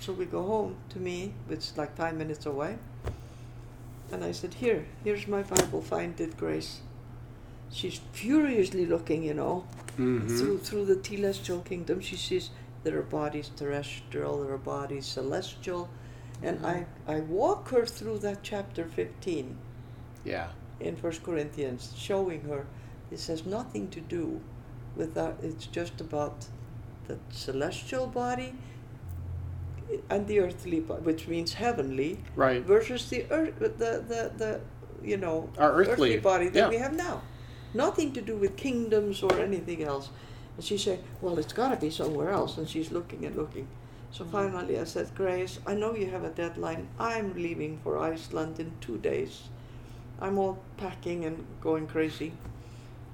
So 0.00 0.12
we 0.12 0.26
go 0.26 0.42
home 0.42 0.76
to 0.90 0.98
me, 0.98 1.32
it's 1.48 1.76
like 1.78 1.96
five 1.96 2.14
minutes 2.16 2.44
away. 2.44 2.76
And 4.12 4.22
I 4.22 4.32
said, 4.32 4.54
Here, 4.54 4.86
here's 5.04 5.26
my 5.26 5.42
Bible, 5.42 5.80
find 5.80 6.20
it, 6.20 6.36
Grace. 6.36 6.80
She's 7.70 8.00
furiously 8.12 8.86
looking, 8.86 9.22
you 9.24 9.34
know, 9.34 9.64
hmm 9.96 10.28
through 10.28 10.58
through 10.58 10.84
the 10.86 11.02
celestial 11.02 11.60
kingdom. 11.60 12.00
She 12.00 12.16
sees 12.16 12.50
there 12.84 12.98
are 12.98 13.02
bodies 13.02 13.50
terrestrial, 13.56 14.42
there 14.44 14.52
are 14.52 14.58
bodies 14.58 15.06
celestial. 15.06 15.88
And 16.42 16.64
I, 16.66 16.86
I 17.08 17.20
walk 17.20 17.70
her 17.70 17.86
through 17.86 18.18
that 18.18 18.42
chapter 18.42 18.84
15 18.84 19.56
Yeah. 20.22 20.48
in 20.80 20.94
First 20.94 21.22
Corinthians, 21.22 21.94
showing 21.96 22.42
her 22.42 22.66
this 23.10 23.26
has 23.28 23.46
nothing 23.46 23.88
to 23.90 24.00
do 24.00 24.40
with 24.96 25.14
that. 25.14 25.36
It's 25.42 25.66
just 25.66 26.00
about 26.00 26.46
the 27.06 27.18
celestial 27.30 28.06
body 28.06 28.54
and 30.10 30.26
the 30.26 30.40
earthly, 30.40 30.80
body, 30.80 31.02
which 31.02 31.28
means 31.28 31.54
heavenly, 31.54 32.18
Right. 32.34 32.62
versus 32.62 33.08
the 33.08 33.24
earth, 33.30 33.54
the 33.58 33.68
the 34.12 34.32
the 34.36 34.60
you 35.02 35.16
know 35.16 35.48
Our 35.58 35.72
earthly- 35.74 36.18
body 36.18 36.48
that 36.48 36.58
yeah. 36.58 36.68
we 36.68 36.76
have 36.76 36.94
now. 36.94 37.22
Nothing 37.74 38.12
to 38.12 38.20
do 38.22 38.36
with 38.36 38.56
kingdoms 38.56 39.22
or 39.22 39.34
anything 39.38 39.82
else. 39.82 40.08
And 40.56 40.64
she 40.64 40.78
said, 40.78 41.00
"Well, 41.20 41.38
it's 41.38 41.52
got 41.52 41.68
to 41.70 41.76
be 41.76 41.90
somewhere 41.90 42.30
else." 42.30 42.56
And 42.58 42.68
she's 42.68 42.90
looking 42.90 43.24
and 43.26 43.36
looking. 43.36 43.68
So 44.10 44.24
mm. 44.24 44.30
finally, 44.32 44.78
I 44.80 44.84
said, 44.84 45.14
"Grace, 45.14 45.60
I 45.66 45.74
know 45.74 45.94
you 45.94 46.06
have 46.10 46.24
a 46.24 46.30
deadline. 46.30 46.88
I'm 46.98 47.34
leaving 47.34 47.78
for 47.84 47.98
Iceland 47.98 48.58
in 48.58 48.72
two 48.80 48.98
days. 48.98 49.42
I'm 50.20 50.38
all 50.38 50.58
packing 50.76 51.24
and 51.24 51.44
going 51.60 51.86
crazy." 51.86 52.32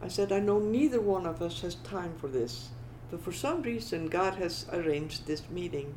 I 0.02 0.08
said, 0.08 0.32
"I 0.32 0.40
know 0.40 0.58
neither 0.58 1.00
one 1.00 1.26
of 1.26 1.40
us 1.40 1.60
has 1.62 1.76
time 1.76 2.14
for 2.20 2.28
this, 2.28 2.68
but 3.10 3.20
for 3.22 3.32
some 3.32 3.62
reason, 3.62 4.08
God 4.08 4.34
has 4.34 4.66
arranged 4.72 5.26
this 5.26 5.42
meeting." 5.50 5.94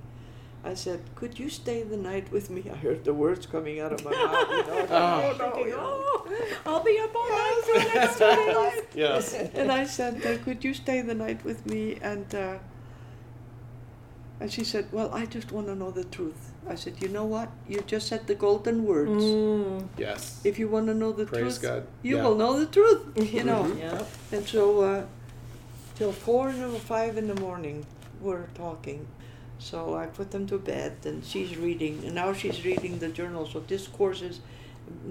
I 0.64 0.74
said, 0.74 1.02
"Could 1.16 1.38
you 1.40 1.50
stay 1.50 1.84
the 1.84 1.98
night 1.98 2.32
with 2.32 2.50
me?" 2.50 2.64
I 2.74 2.76
heard 2.76 3.04
the 3.04 3.14
words 3.14 3.46
coming 3.46 3.80
out 3.80 3.94
of 3.94 4.04
my 4.06 4.12
mouth. 4.12 4.50
You 4.50 4.64
know, 4.68 4.88
Oh. 4.90 5.36
no, 5.40 5.64
no. 5.64 5.76
Oh, 5.78 6.28
I'll 6.66 6.84
be 6.84 6.98
up 7.00 7.16
all 7.16 7.30
night 7.30 7.62
for 7.66 7.80
the 7.80 8.00
next 8.00 8.18
two 8.20 8.54
days. 8.54 8.84
Yes. 8.96 9.34
and 9.54 9.72
I 9.72 9.86
said, 9.86 10.26
uh, 10.26 10.38
"Could 10.44 10.64
you 10.64 10.74
stay 10.74 11.02
the 11.02 11.16
night 11.16 11.44
with 11.44 11.66
me?" 11.66 11.98
And 12.02 12.34
uh, 12.34 12.58
and 14.40 14.52
she 14.52 14.64
said, 14.64 14.88
"Well, 14.92 15.12
I 15.14 15.26
just 15.26 15.52
want 15.52 15.68
to 15.68 15.76
know 15.76 15.92
the 15.92 16.04
truth." 16.04 16.52
I 16.68 16.76
said, 16.76 16.94
"You 17.02 17.10
know 17.10 17.26
what? 17.26 17.50
You 17.68 17.82
just 17.86 18.08
said 18.08 18.26
the 18.28 18.36
golden 18.36 18.86
words. 18.86 19.24
Mm. 19.24 19.88
Yes. 19.98 20.42
If 20.44 20.58
you 20.60 20.68
want 20.68 20.88
to 20.88 20.94
know 20.94 21.12
the 21.12 21.26
Praise 21.26 21.42
truth, 21.60 21.62
God. 21.62 21.88
you 22.02 22.16
Yeah. 22.18 22.24
will 22.24 22.36
know 22.36 22.60
the 22.60 22.66
truth." 22.78 23.02
You 23.38 23.44
know. 23.44 23.64
Mhm. 23.64 23.80
Yeah. 23.80 24.04
And 24.32 24.48
so, 24.48 24.82
uh, 24.82 25.04
till 25.96 26.12
four 26.12 26.50
or 26.50 26.80
five 26.94 27.18
in 27.18 27.28
the 27.28 27.40
morning, 27.48 27.86
we're 28.22 28.48
talking. 28.56 29.06
So 29.60 29.96
I 29.96 30.06
put 30.08 30.32
them 30.32 30.46
to 30.48 30.58
bed, 30.58 30.94
and 31.06 31.24
she's 31.24 31.58
reading. 31.58 32.02
And 32.06 32.16
now 32.16 32.34
she's 32.34 32.66
reading 32.66 33.00
the 33.00 33.10
journals 33.10 33.56
of 33.56 33.68
discourses, 33.68 34.42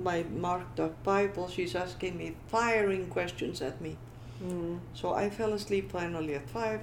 my 0.09 0.25
marked 0.49 0.79
up 0.81 1.03
Bible. 1.03 1.49
She's 1.49 1.75
asking 1.75 2.19
me, 2.19 2.35
firing 2.49 3.07
questions 3.09 3.63
at 3.63 3.81
me. 3.81 3.97
Mm. 4.45 4.79
So 4.93 5.15
I 5.15 5.31
fell 5.31 5.53
asleep 5.55 5.91
finally 5.93 6.35
at 6.35 6.49
five, 6.51 6.81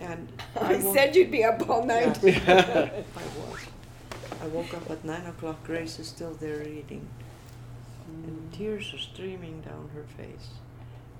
and 0.00 0.28
I 0.60 0.76
woke- 0.76 0.94
said 0.96 1.14
you'd 1.16 1.30
be 1.30 1.44
up 1.44 1.68
all 1.68 1.84
night. 1.84 2.18
Yes, 2.24 3.04
I 3.16 3.22
was. 3.38 3.60
I 4.42 4.46
woke 4.48 4.72
up 4.74 4.90
at 4.90 5.04
nine 5.04 5.26
o'clock. 5.26 5.62
Grace 5.64 5.98
is 5.98 6.08
still 6.08 6.32
there 6.40 6.58
reading, 6.58 7.06
and 8.24 8.52
tears 8.52 8.92
are 8.94 8.98
streaming 8.98 9.60
down 9.60 9.90
her 9.94 10.04
face. 10.16 10.48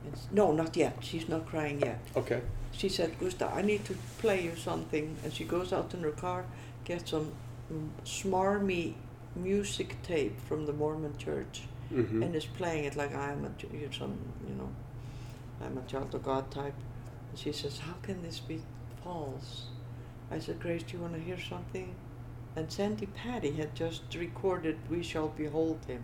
And 0.04 0.14
s- 0.14 0.26
no, 0.32 0.52
not 0.52 0.76
yet. 0.76 0.96
She's 1.00 1.28
not 1.28 1.46
crying 1.46 1.80
yet. 1.80 2.00
Okay. 2.16 2.40
She 2.72 2.88
said, 2.88 3.18
Gusta, 3.18 3.46
I 3.52 3.62
need 3.62 3.84
to 3.86 3.94
play 4.18 4.42
you 4.42 4.56
something. 4.56 5.16
And 5.22 5.32
she 5.32 5.44
goes 5.44 5.72
out 5.72 5.92
in 5.92 6.00
her 6.02 6.12
car, 6.12 6.44
gets 6.84 7.10
some 7.10 7.32
mm, 7.72 7.88
smarmy 8.04 8.94
music 9.36 9.96
tape 10.02 10.36
from 10.48 10.64
the 10.66 10.72
Mormon 10.72 11.16
church, 11.18 11.62
hmm 11.90 12.22
and 12.22 12.34
is 12.34 12.46
playing 12.46 12.84
it 12.84 12.96
like 12.96 13.14
I'm 13.14 13.44
a, 13.44 13.50
some, 13.92 14.16
you 14.48 14.54
know, 14.54 14.70
I'm 15.64 15.76
a 15.76 15.82
child 15.90 16.14
of 16.14 16.22
God 16.22 16.50
type. 16.50 16.74
And 17.30 17.38
she 17.38 17.52
says, 17.52 17.78
How 17.78 17.94
can 18.02 18.22
this 18.22 18.40
be 18.40 18.60
false? 19.02 19.66
I 20.30 20.38
said, 20.38 20.60
Grace, 20.60 20.82
do 20.82 20.96
you 20.96 21.02
want 21.02 21.14
to 21.14 21.20
hear 21.20 21.38
something? 21.40 21.94
And 22.56 22.70
Sandi 22.70 23.06
Patty 23.06 23.52
had 23.52 23.74
just 23.74 24.02
recorded 24.14 24.76
"We 24.90 25.02
Shall 25.04 25.28
Behold 25.28 25.78
Him," 25.86 26.02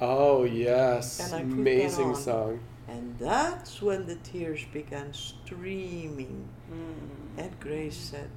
Oh 0.00 0.44
yes, 0.44 1.20
And 1.20 1.34
I 1.34 1.40
put 1.42 1.48
that 1.50 1.54
amazing 1.60 2.08
on. 2.08 2.16
song. 2.16 2.60
and 2.88 3.18
that's 3.18 3.82
when 3.82 4.06
the 4.06 4.16
tears 4.16 4.64
began 4.72 5.12
streaming. 5.12 6.48
Mm. 6.72 7.38
And 7.44 7.60
Grace 7.60 7.96
said, 7.96 8.30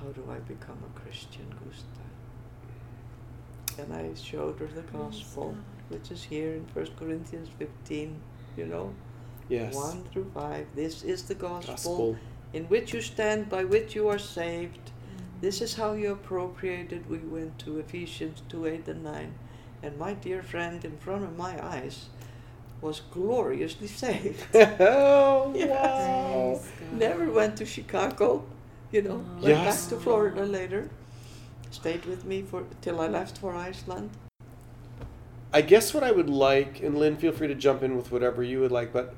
"How 0.00 0.08
do 0.08 0.24
I 0.30 0.38
become 0.38 0.78
a 0.82 0.98
Christian, 0.98 1.46
Gusta?" 1.62 2.06
And 3.82 3.92
I 3.92 4.14
showed 4.14 4.58
her 4.58 4.66
the 4.68 4.80
gospel, 4.98 5.54
which 5.90 6.10
is 6.10 6.24
here 6.24 6.54
in 6.54 6.64
First 6.72 6.96
Corinthians 6.96 7.50
15. 7.58 8.18
You 8.56 8.66
know, 8.66 8.94
Yes, 9.48 9.74
one 9.74 10.02
through 10.12 10.30
five. 10.34 10.66
This 10.74 11.02
is 11.04 11.22
the 11.24 11.34
gospel, 11.34 11.72
gospel. 11.72 12.16
in 12.52 12.64
which 12.64 12.92
you 12.92 13.00
stand, 13.00 13.48
by 13.48 13.64
which 13.64 13.94
you 13.94 14.08
are 14.08 14.18
saved. 14.18 14.90
This 15.40 15.60
is 15.60 15.74
how 15.74 15.92
you 15.92 16.12
appropriated. 16.12 17.08
We 17.08 17.18
went 17.18 17.58
to 17.60 17.78
Ephesians 17.78 18.42
2 18.48 18.66
8 18.66 18.88
and 18.88 19.04
9. 19.04 19.34
And 19.82 19.98
my 19.98 20.14
dear 20.14 20.42
friend, 20.42 20.84
in 20.84 20.96
front 20.98 21.22
of 21.24 21.36
my 21.36 21.62
eyes, 21.64 22.06
was 22.80 23.02
gloriously 23.12 23.86
saved. 24.04 24.44
oh 24.54 25.52
Yes. 25.54 25.70
wow! 25.70 26.60
Never 26.92 27.30
went 27.30 27.56
to 27.58 27.66
Chicago, 27.66 28.44
you 28.90 29.02
know, 29.02 29.24
Oh. 29.24 29.34
went 29.34 29.44
Yes. 29.48 29.82
back 29.82 29.90
to 29.90 30.02
Florida 30.02 30.44
later. 30.44 30.88
Stayed 31.70 32.04
with 32.06 32.24
me 32.24 32.42
for 32.42 32.64
till 32.80 33.00
I 33.00 33.06
left 33.08 33.38
for 33.38 33.54
Iceland. 33.54 34.10
I 35.52 35.60
guess 35.62 35.94
what 35.94 36.02
I 36.02 36.10
would 36.10 36.28
like, 36.30 36.82
and 36.82 36.98
Lynn, 36.98 37.16
feel 37.16 37.32
free 37.32 37.48
to 37.48 37.54
jump 37.54 37.82
in 37.82 37.96
with 37.96 38.10
whatever 38.10 38.42
you 38.42 38.60
would 38.60 38.72
like, 38.72 38.92
but 38.92 39.14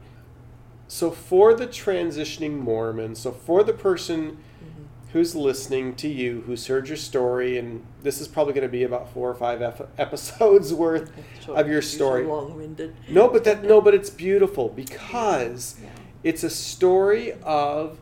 so 0.89 1.11
for 1.11 1.53
the 1.55 1.67
transitioning 1.67 2.59
Mormon, 2.59 3.15
so 3.15 3.31
for 3.31 3.63
the 3.63 3.75
person 3.75 4.33
mm-hmm. 4.33 4.85
who's 5.13 5.35
listening 5.37 5.95
to 5.97 6.09
you, 6.09 6.43
who's 6.47 6.67
heard 6.67 6.89
your 6.89 6.97
story, 6.97 7.59
and 7.59 7.85
this 8.03 8.21
is 8.23 8.27
probably 8.27 8.55
going 8.55 8.67
to 8.67 8.71
be 8.73 8.85
about 8.85 9.13
four 9.13 9.31
or 9.31 9.35
five 9.35 9.61
ep- 9.61 9.91
episodes 9.99 10.73
worth 10.85 11.13
of 11.47 11.69
your 11.69 11.83
so 11.83 11.97
story. 11.97 12.25
long-winded. 12.25 12.97
No, 13.11 13.29
but 13.29 13.45
that 13.45 13.63
no, 13.65 13.81
but 13.83 13.95
it's 13.95 14.11
beautiful 14.11 14.69
because 14.75 15.77
Yeah. 15.83 15.91
it's 16.25 16.43
a 16.43 16.51
story 16.51 17.35
of 17.43 17.99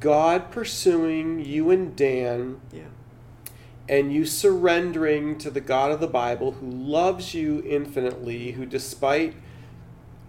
God 0.00 0.50
pursuing 0.50 1.44
you 1.44 1.70
and 1.70 1.94
Dan 1.94 2.60
Yeah. 2.72 2.82
and 3.88 4.12
you 4.12 4.26
surrendering 4.26 5.38
to 5.38 5.48
the 5.48 5.60
God 5.60 5.92
of 5.92 6.00
the 6.00 6.08
Bible 6.08 6.52
who 6.52 6.68
loves 6.68 7.34
you 7.34 7.62
infinitely, 7.64 8.50
who, 8.52 8.66
despite 8.66 9.34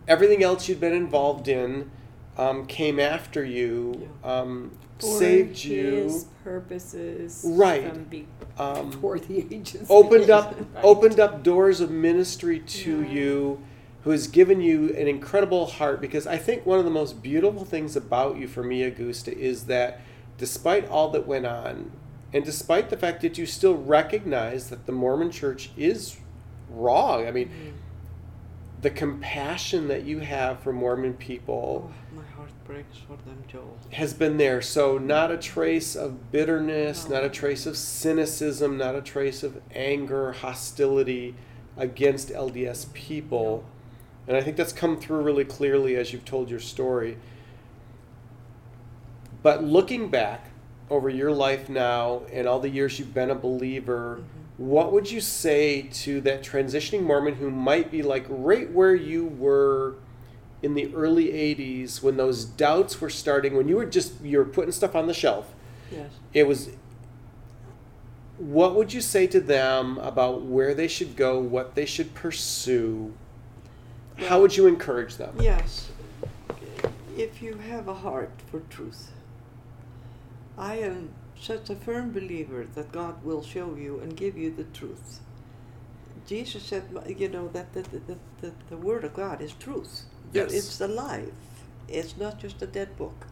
everything 0.08 0.44
else 0.44 0.68
you'd 0.68 0.80
been 0.80 0.94
involved 0.94 1.48
in, 1.48 1.92
um, 2.38 2.66
came 2.66 3.00
after 3.00 3.44
you, 3.44 4.10
um, 4.24 4.72
saved 5.00 5.64
you, 5.64 6.12
purposes. 6.44 7.44
Right. 7.48 7.90
From 7.90 8.04
be- 8.06 8.28
um, 8.58 8.90
before 8.90 9.20
the 9.20 9.46
ages. 9.54 9.86
opened 9.90 10.30
up 10.30 10.56
Right. 10.76 10.84
opened 10.84 11.20
up 11.20 11.44
doors 11.44 11.80
of 11.82 11.92
ministry 11.92 12.60
to 12.60 13.02
Yeah. 13.04 13.12
you 13.12 13.60
who 14.04 14.12
has 14.12 14.28
given 14.28 14.62
you 14.62 14.94
an 14.96 15.08
incredible 15.08 15.66
heart 15.66 16.00
because 16.02 16.26
I 16.26 16.38
think 16.38 16.66
one 16.66 16.80
of 16.80 16.86
the 16.86 16.92
most 16.92 17.22
beautiful 17.22 17.66
things 17.66 17.96
about 17.96 18.38
you 18.38 18.48
for 18.48 18.64
me 18.64 18.82
Augusta 18.84 19.38
is 19.38 19.66
that 19.66 20.00
despite 20.38 20.88
all 20.90 21.10
that 21.10 21.28
went 21.28 21.46
on 21.46 21.92
and 22.34 22.44
despite 22.46 22.90
the 22.90 22.98
fact 22.98 23.22
that 23.22 23.38
you 23.38 23.46
still 23.46 23.76
recognize 23.76 24.70
that 24.70 24.86
the 24.86 24.92
Mormon 24.94 25.30
church 25.30 25.72
is 25.78 26.18
wrong 26.70 27.28
I 27.28 27.32
mean 27.32 27.52
the 28.88 28.94
compassion 28.94 29.90
that 29.90 30.06
you 30.06 30.20
have 30.20 30.62
for 30.62 30.72
Mormon 30.72 31.14
people 31.16 31.92
Oh, 31.92 32.16
my 32.16 32.24
heart 32.38 32.52
breaks 32.64 32.98
for 32.98 33.18
them, 33.28 33.44
Joel. 33.46 33.78
has 33.92 34.14
been 34.14 34.38
there. 34.38 34.62
So, 34.62 34.98
not 34.98 35.30
a 35.30 35.36
trace 35.36 35.94
of 35.94 36.32
bitterness, 36.32 37.10
No. 37.10 37.16
not 37.16 37.26
a 37.26 37.30
trace 37.30 37.66
of 37.66 37.76
cynicism, 37.76 38.78
not 38.78 38.96
a 38.96 39.02
trace 39.02 39.44
of 39.44 39.60
anger, 39.76 40.32
hostility 40.32 41.36
against 41.76 42.30
LDS 42.32 42.86
people. 42.94 43.66
And 44.26 44.38
I 44.38 44.42
think 44.42 44.56
that's 44.56 44.72
come 44.72 44.98
through 44.98 45.22
really 45.22 45.44
clearly 45.44 45.98
as 45.98 46.14
you've 46.14 46.24
told 46.24 46.50
your 46.50 46.62
story. 46.62 47.18
But 49.44 49.66
looking 49.66 50.08
back 50.08 50.50
over 50.90 51.10
your 51.10 51.34
life 51.34 51.68
now 51.68 52.22
and 52.32 52.48
all 52.48 52.62
the 52.62 52.70
years 52.70 53.00
you've 53.00 53.14
been 53.14 53.32
a 53.32 53.36
believer, 53.36 54.20
mm-hmm. 54.22 54.37
What 54.58 54.92
would 54.92 55.10
you 55.12 55.22
say 55.22 55.84
to 55.84 56.20
that 56.22 56.42
transitioning 56.44 57.04
Mormon 57.04 57.36
who 57.36 57.52
might 57.52 57.92
be 57.92 58.02
like 58.02 58.26
right 58.28 58.70
where 58.72 58.96
you 58.96 59.26
were 59.26 59.96
in 60.64 60.74
the 60.74 60.94
early 60.96 61.28
80s 61.28 62.02
when 62.02 62.18
those 62.18 62.44
doubts 62.44 63.00
were 63.00 63.10
starting 63.10 63.56
when 63.56 63.68
you 63.68 63.76
were 63.76 63.86
just 63.86 64.20
you 64.22 64.40
were 64.40 64.46
putting 64.46 64.72
stuff 64.72 64.96
on 64.96 65.06
the 65.08 65.14
shelf 65.14 65.54
Yes. 65.92 66.10
it 66.34 66.48
was 66.48 66.70
what 68.38 68.76
would 68.76 68.92
you 68.94 69.00
say 69.02 69.26
to 69.28 69.40
them 69.40 69.98
about 70.00 70.42
where 70.44 70.74
they 70.74 70.88
should 70.88 71.16
go 71.16 71.40
what 71.40 71.76
they 71.76 71.86
should 71.86 72.14
pursue 72.16 73.14
how 74.18 74.42
would 74.42 74.58
you 74.58 74.66
encourage 74.68 75.16
them 75.18 75.36
Yes. 75.40 75.90
If 77.16 77.42
you 77.42 77.56
have 77.56 77.88
a 77.88 77.96
heart 77.96 78.30
for 78.52 78.60
truth, 78.70 79.10
I 80.56 80.76
am 80.78 81.10
such 81.42 81.70
a 81.70 81.76
firm 81.76 82.12
believer 82.12 82.68
that 82.76 82.92
God 82.92 83.24
will 83.24 83.44
show 83.44 83.76
you 83.76 84.00
and 84.00 84.16
give 84.16 84.38
you 84.38 84.52
the 84.52 84.64
truth. 84.66 85.20
Jesus 86.26 86.64
said, 86.64 86.84
you 87.08 87.30
know, 87.30 87.48
that 87.50 87.74
the, 87.74 87.82
the, 87.84 88.00
the, 88.00 88.18
the, 88.42 88.54
the 88.70 88.78
Word 88.78 89.04
of 89.06 89.14
God 89.14 89.42
is 89.42 89.54
truth. 89.54 90.04
Yes. 90.34 90.54
It's 90.54 90.82
alive. 90.82 91.34
It's 91.88 92.18
not 92.18 92.40
just 92.40 92.62
a 92.62 92.68
dead 92.68 92.98
book. 92.98 93.28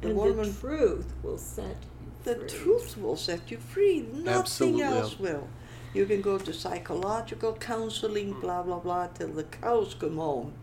The 0.00 0.08
and 0.08 0.16
Mormon 0.16 0.52
the 0.52 0.60
truth 0.60 1.12
will 1.22 1.38
set 1.38 1.76
you 2.00 2.12
the 2.24 2.36
free. 2.36 2.48
truth 2.48 2.96
will 2.98 3.16
set 3.16 3.50
you 3.50 3.58
free. 3.58 4.00
Nothing 4.00 4.28
Absolutely. 4.28 4.82
else 4.82 5.18
will. 5.18 5.48
You 5.92 6.06
can 6.06 6.22
go 6.22 6.38
to 6.38 6.52
psychological 6.52 7.54
counseling, 7.54 8.32
hmm. 8.32 8.40
blah, 8.40 8.62
blah, 8.62 8.78
blah, 8.78 9.08
till 9.08 9.28
the 9.32 9.44
cows 9.44 9.94
come 9.94 10.16
home. 10.16 10.54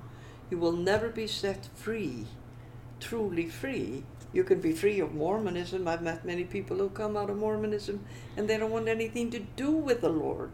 You 0.49 0.57
will 0.57 0.71
never 0.71 1.09
be 1.09 1.27
set 1.27 1.67
free, 1.75 2.25
truly 2.99 3.49
free. 3.49 4.03
You 4.37 4.43
can 4.43 4.61
be 4.61 4.71
free 4.71 4.99
of 4.99 5.15
Mormonism. 5.15 5.87
I've 5.87 6.03
met 6.03 6.23
many 6.23 6.43
people 6.43 6.77
who 6.77 6.89
come 6.89 7.17
out 7.17 7.31
of 7.31 7.37
Mormonism 7.37 8.05
and 8.35 8.47
they 8.47 8.57
don't 8.57 8.69
want 8.69 8.87
anything 8.87 9.31
to 9.31 9.39
do 9.39 9.71
with 9.71 10.01
the 10.01 10.13
Lord. 10.25 10.51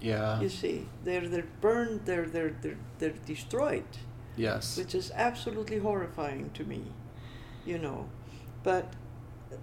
yeah 0.00 0.40
You 0.40 0.48
see, 0.48 0.88
they're 1.04 1.28
they're 1.32 1.52
burned, 1.66 2.00
they're 2.06 2.26
they're 2.34 2.54
they're 2.62 2.80
they're 2.98 3.20
destroyed 3.34 3.92
yes 4.46 4.76
which 4.78 4.94
is 5.00 5.12
absolutely 5.28 5.78
horrifying 5.78 6.50
to 6.58 6.64
me, 6.72 6.82
you 7.70 7.78
know. 7.78 7.98
But 8.64 8.86
uh, 9.52 9.56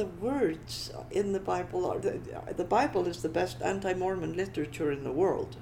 the 0.00 0.06
words 0.06 0.92
in 1.10 1.32
the 1.32 1.44
Bible 1.52 1.84
are 1.90 1.98
the, 1.98 2.14
the 2.62 2.68
Bible 2.78 3.06
is 3.12 3.22
the 3.22 3.34
best 3.40 3.62
anti-Mormon 3.72 4.36
literature 4.42 4.90
in 4.96 5.02
the 5.02 5.16
world. 5.22 5.52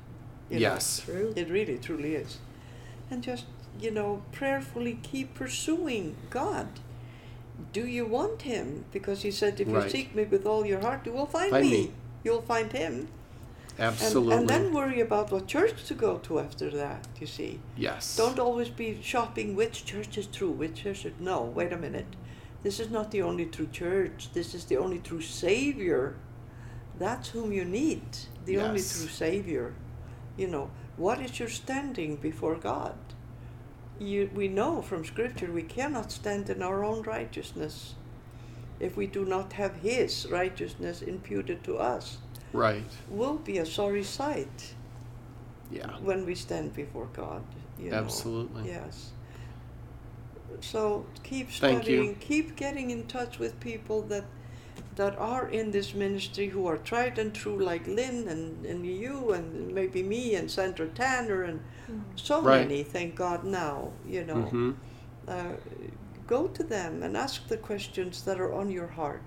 you 0.51 0.59
yes 0.69 1.01
True. 1.07 1.29
it 1.43 1.49
really 1.59 1.79
truly 1.87 2.15
is, 2.25 2.41
and 3.11 3.23
just 3.31 3.47
you 3.85 3.93
know 4.01 4.11
prayerfully 4.41 4.99
keep 5.13 5.29
pursuing 5.45 6.17
God. 6.41 6.69
Do 7.73 7.87
you 7.87 8.05
want 8.07 8.43
Him? 8.43 8.85
Because 8.93 9.23
He 9.23 9.31
said, 9.31 9.61
"If 9.61 9.69
Right. 9.69 9.85
you 9.85 9.91
seek 9.91 10.15
Me 10.15 10.25
with 10.25 10.47
all 10.47 10.65
your 10.67 10.81
heart, 10.81 11.01
you 11.07 11.13
will 11.13 11.27
find, 11.27 11.51
Find 11.51 11.65
me. 11.71 11.71
me. 11.87 11.93
You'll 12.25 12.43
find 12.43 12.73
Him." 12.73 13.09
And, 13.79 13.89
absolutely 13.89 14.35
and 14.37 14.49
then 14.49 14.73
worry 14.73 15.01
about 15.01 15.31
what 15.31 15.47
church 15.47 15.85
to 15.89 15.95
go 15.95 16.17
to 16.27 16.39
after 16.41 16.71
that. 16.71 17.07
You 17.21 17.27
see. 17.27 17.61
yes 17.77 18.17
Don't 18.17 18.39
always 18.39 18.71
be 18.71 18.99
shopping 19.03 19.55
which 19.55 19.85
church 19.85 20.17
is 20.17 20.27
true, 20.27 20.51
which 20.51 20.83
church 20.83 21.05
is 21.05 21.13
no. 21.21 21.43
Wait 21.43 21.73
a 21.73 21.77
minute. 21.77 22.17
This 22.63 22.81
is 22.81 22.91
not 22.91 23.11
the 23.11 23.21
only 23.23 23.47
true 23.47 23.69
church. 23.71 24.31
This 24.33 24.55
is 24.55 24.65
the 24.65 24.79
only 24.79 24.99
true 24.99 25.21
Savior. 25.21 26.17
That's 26.99 27.29
whom 27.29 27.53
you 27.53 27.65
need. 27.65 28.05
The 28.47 28.59
only 28.59 28.81
true 28.81 29.09
Savior. 29.09 29.75
You 30.39 30.49
know, 30.49 30.71
what 30.97 31.21
is 31.21 31.39
your 31.39 31.51
standing 31.51 32.17
before 32.17 32.57
God? 32.57 32.97
You, 33.99 34.31
we 34.35 34.49
know 34.49 34.83
from 34.83 35.05
Scripture 35.05 35.51
we 35.51 35.63
cannot 35.63 36.13
stand 36.13 36.51
in 36.51 36.63
our 36.63 36.85
own 36.85 37.03
righteousness 37.03 37.95
if 38.79 38.97
we 38.97 39.07
do 39.07 39.25
not 39.25 39.55
have 39.55 39.77
His 39.77 40.27
righteousness 40.31 41.03
imputed 41.03 41.65
to 41.65 41.79
us. 41.79 42.19
right 42.53 42.85
We'll 43.09 43.39
be 43.39 43.59
a 43.59 43.67
sorry 43.67 44.05
sight 44.05 44.75
yeah 45.71 45.97
when 46.01 46.25
we 46.27 46.35
stand 46.35 46.75
before 46.75 47.09
God. 47.13 47.43
You 47.79 47.91
know. 47.91 47.97
absolutely 47.97 48.69
Yes. 48.69 49.11
So 50.61 51.07
keep 51.23 51.51
studying, 51.53 52.17
keep 52.17 52.57
getting 52.57 52.91
in 52.91 53.07
touch 53.07 53.39
with 53.39 53.59
people 53.61 54.03
that 54.03 54.25
that 54.97 55.17
are 55.19 55.49
in 55.49 55.71
this 55.71 55.95
ministry 55.95 56.49
who 56.49 56.67
are 56.67 56.79
tried 56.79 57.19
and 57.19 57.35
true, 57.35 57.59
like 57.59 57.87
Lynn 57.87 58.29
and, 58.29 58.65
and 58.67 58.87
you 58.87 59.33
and 59.33 59.75
maybe 59.75 60.03
me 60.03 60.35
and 60.35 60.51
Sandra 60.51 60.89
Tanner 60.89 61.43
and 61.45 61.61
so 62.17 62.43
Right. 62.43 62.61
many. 62.63 62.83
Thank 62.83 63.15
God 63.15 63.45
now, 63.45 63.93
you 64.07 64.25
know. 64.25 64.43
hmm 64.43 64.73
Uh, 65.29 65.55
go 66.27 66.47
to 66.49 66.63
them 66.65 67.03
and 67.03 67.17
ask 67.17 67.49
the 67.49 67.57
questions 67.57 68.23
that 68.23 68.41
are 68.41 68.53
on 68.53 68.71
your 68.71 68.89
heart. 68.89 69.23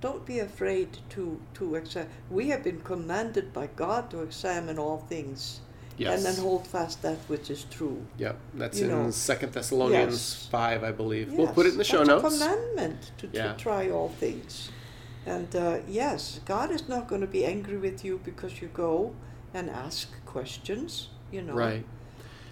Don't 0.00 0.24
be 0.26 0.38
afraid 0.40 0.98
to 1.10 1.40
to 1.54 1.76
accept. 1.76 2.10
We 2.30 2.50
have 2.50 2.62
been 2.62 2.80
commanded 2.82 3.52
by 3.52 3.66
God 3.76 4.10
to 4.10 4.22
examine 4.22 4.78
all 4.78 4.98
things 5.08 5.60
yes 5.98 6.10
and 6.14 6.26
then 6.26 6.36
hold 6.44 6.66
fast 6.66 7.02
that 7.02 7.18
which 7.28 7.50
is 7.50 7.64
true. 7.64 8.00
Yep, 8.18 8.36
that's 8.54 8.78
you 8.78 8.84
in 8.86 8.90
know. 8.90 9.10
Second 9.10 9.52
Thessalonians 9.52 10.12
Yes. 10.12 10.48
five, 10.50 10.84
I 10.84 10.92
believe. 10.92 11.32
We'll 11.38 11.48
put 11.48 11.66
it 11.66 11.72
in 11.72 11.78
the 11.78 11.84
Yes, 11.84 11.92
show 11.92 12.04
that's 12.04 12.22
notes. 12.22 12.36
A 12.36 12.38
commandment 12.46 13.12
to, 13.18 13.26
to 13.28 13.36
Yeah. 13.36 13.54
try 13.54 13.90
all 13.90 14.08
things, 14.20 14.70
And 15.28 15.54
uh, 15.54 15.78
yes, 15.86 16.40
God 16.46 16.70
is 16.70 16.88
not 16.88 17.06
going 17.06 17.20
to 17.20 17.26
be 17.26 17.44
angry 17.44 17.76
with 17.76 18.02
you 18.02 18.18
because 18.24 18.62
you 18.62 18.68
go 18.68 19.14
and 19.52 19.68
ask 19.68 20.08
questions, 20.24 21.08
you 21.30 21.42
know. 21.42 21.52
Right. 21.52 21.84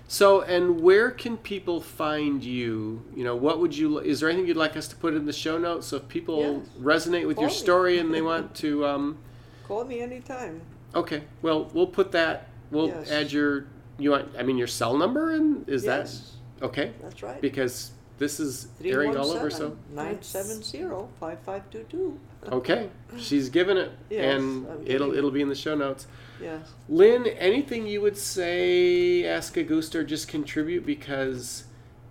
So, 0.09 0.43
and 0.43 0.81
where 0.83 1.11
can 1.11 1.39
people 1.39 1.81
find 1.81 2.45
you? 2.45 3.03
You 3.17 3.25
know, 3.25 3.35
what 3.35 3.61
would 3.61 3.75
you? 3.77 3.99
Is 3.99 4.21
there 4.21 4.29
anything 4.29 4.47
you'd 4.47 4.59
like 4.59 4.77
us 4.77 4.89
to 4.89 4.97
put 4.97 5.15
in 5.15 5.25
the 5.25 5.33
show 5.33 5.57
notes 5.59 5.87
so 5.87 5.97
if 5.97 6.07
people 6.09 6.39
Yes. 6.43 6.69
resonate 6.81 7.27
with 7.27 7.39
your 7.39 7.49
Call 7.49 7.57
me. 7.59 7.65
story 7.65 7.99
and 7.99 8.13
they 8.13 8.23
want 8.33 8.55
to? 8.57 8.87
Um, 8.87 9.19
Call 9.67 9.85
me 9.85 10.01
anytime. 10.01 10.61
okay. 10.95 11.23
Well, 11.43 11.71
we'll 11.73 11.89
put 11.89 12.13
that. 12.13 12.49
We'll 12.71 12.89
Yes. 12.89 13.11
add 13.11 13.33
your. 13.33 13.67
You 13.99 14.11
want? 14.11 14.29
I 14.39 14.43
mean, 14.43 14.59
your 14.59 14.67
cell 14.67 14.97
number 14.99 15.33
and 15.33 15.67
is 15.67 15.85
yes, 15.85 16.35
that 16.61 16.67
okay? 16.67 16.93
that's 17.01 17.23
right. 17.23 17.41
Because 17.41 17.93
this 18.19 18.41
is 18.41 18.69
airing 18.85 19.17
all 19.17 19.31
over. 19.33 19.51
So 19.51 19.77
970 19.91 21.09
5522. 21.21 22.19
okay, 22.53 22.89
she's 23.19 23.49
given 23.49 23.77
it, 23.77 23.93
Yes, 24.11 24.35
and 24.37 24.67
I'm 24.67 24.83
it'll 24.87 25.07
giving- 25.09 25.19
it'll 25.19 25.31
be 25.31 25.43
in 25.43 25.49
the 25.49 25.55
show 25.55 25.75
notes. 25.75 26.07
Yes. 26.41 26.69
Lynn, 26.89 27.27
anything 27.27 27.87
you 27.87 28.01
would 28.03 28.17
say, 28.19 29.25
ask 29.25 29.57
Augusta 29.57 30.01
or 30.01 30.05
just 30.05 30.29
contribute 30.29 30.85
because 30.85 31.65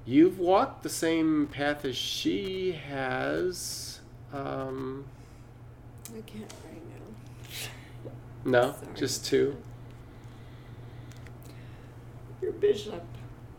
you've 0.06 0.40
walked 0.40 0.82
the 0.84 0.90
same 0.90 1.48
path 1.52 1.86
as 1.86 1.96
she 1.96 2.72
has. 2.72 4.00
Um, 4.34 5.06
I 6.10 6.22
can't 6.22 6.52
right 6.66 6.82
now. 8.06 8.12
no, 8.46 8.62
Sorry. 8.82 8.96
just 8.96 9.26
two. 9.26 9.56
Your 12.42 12.52
bishop 12.52 13.04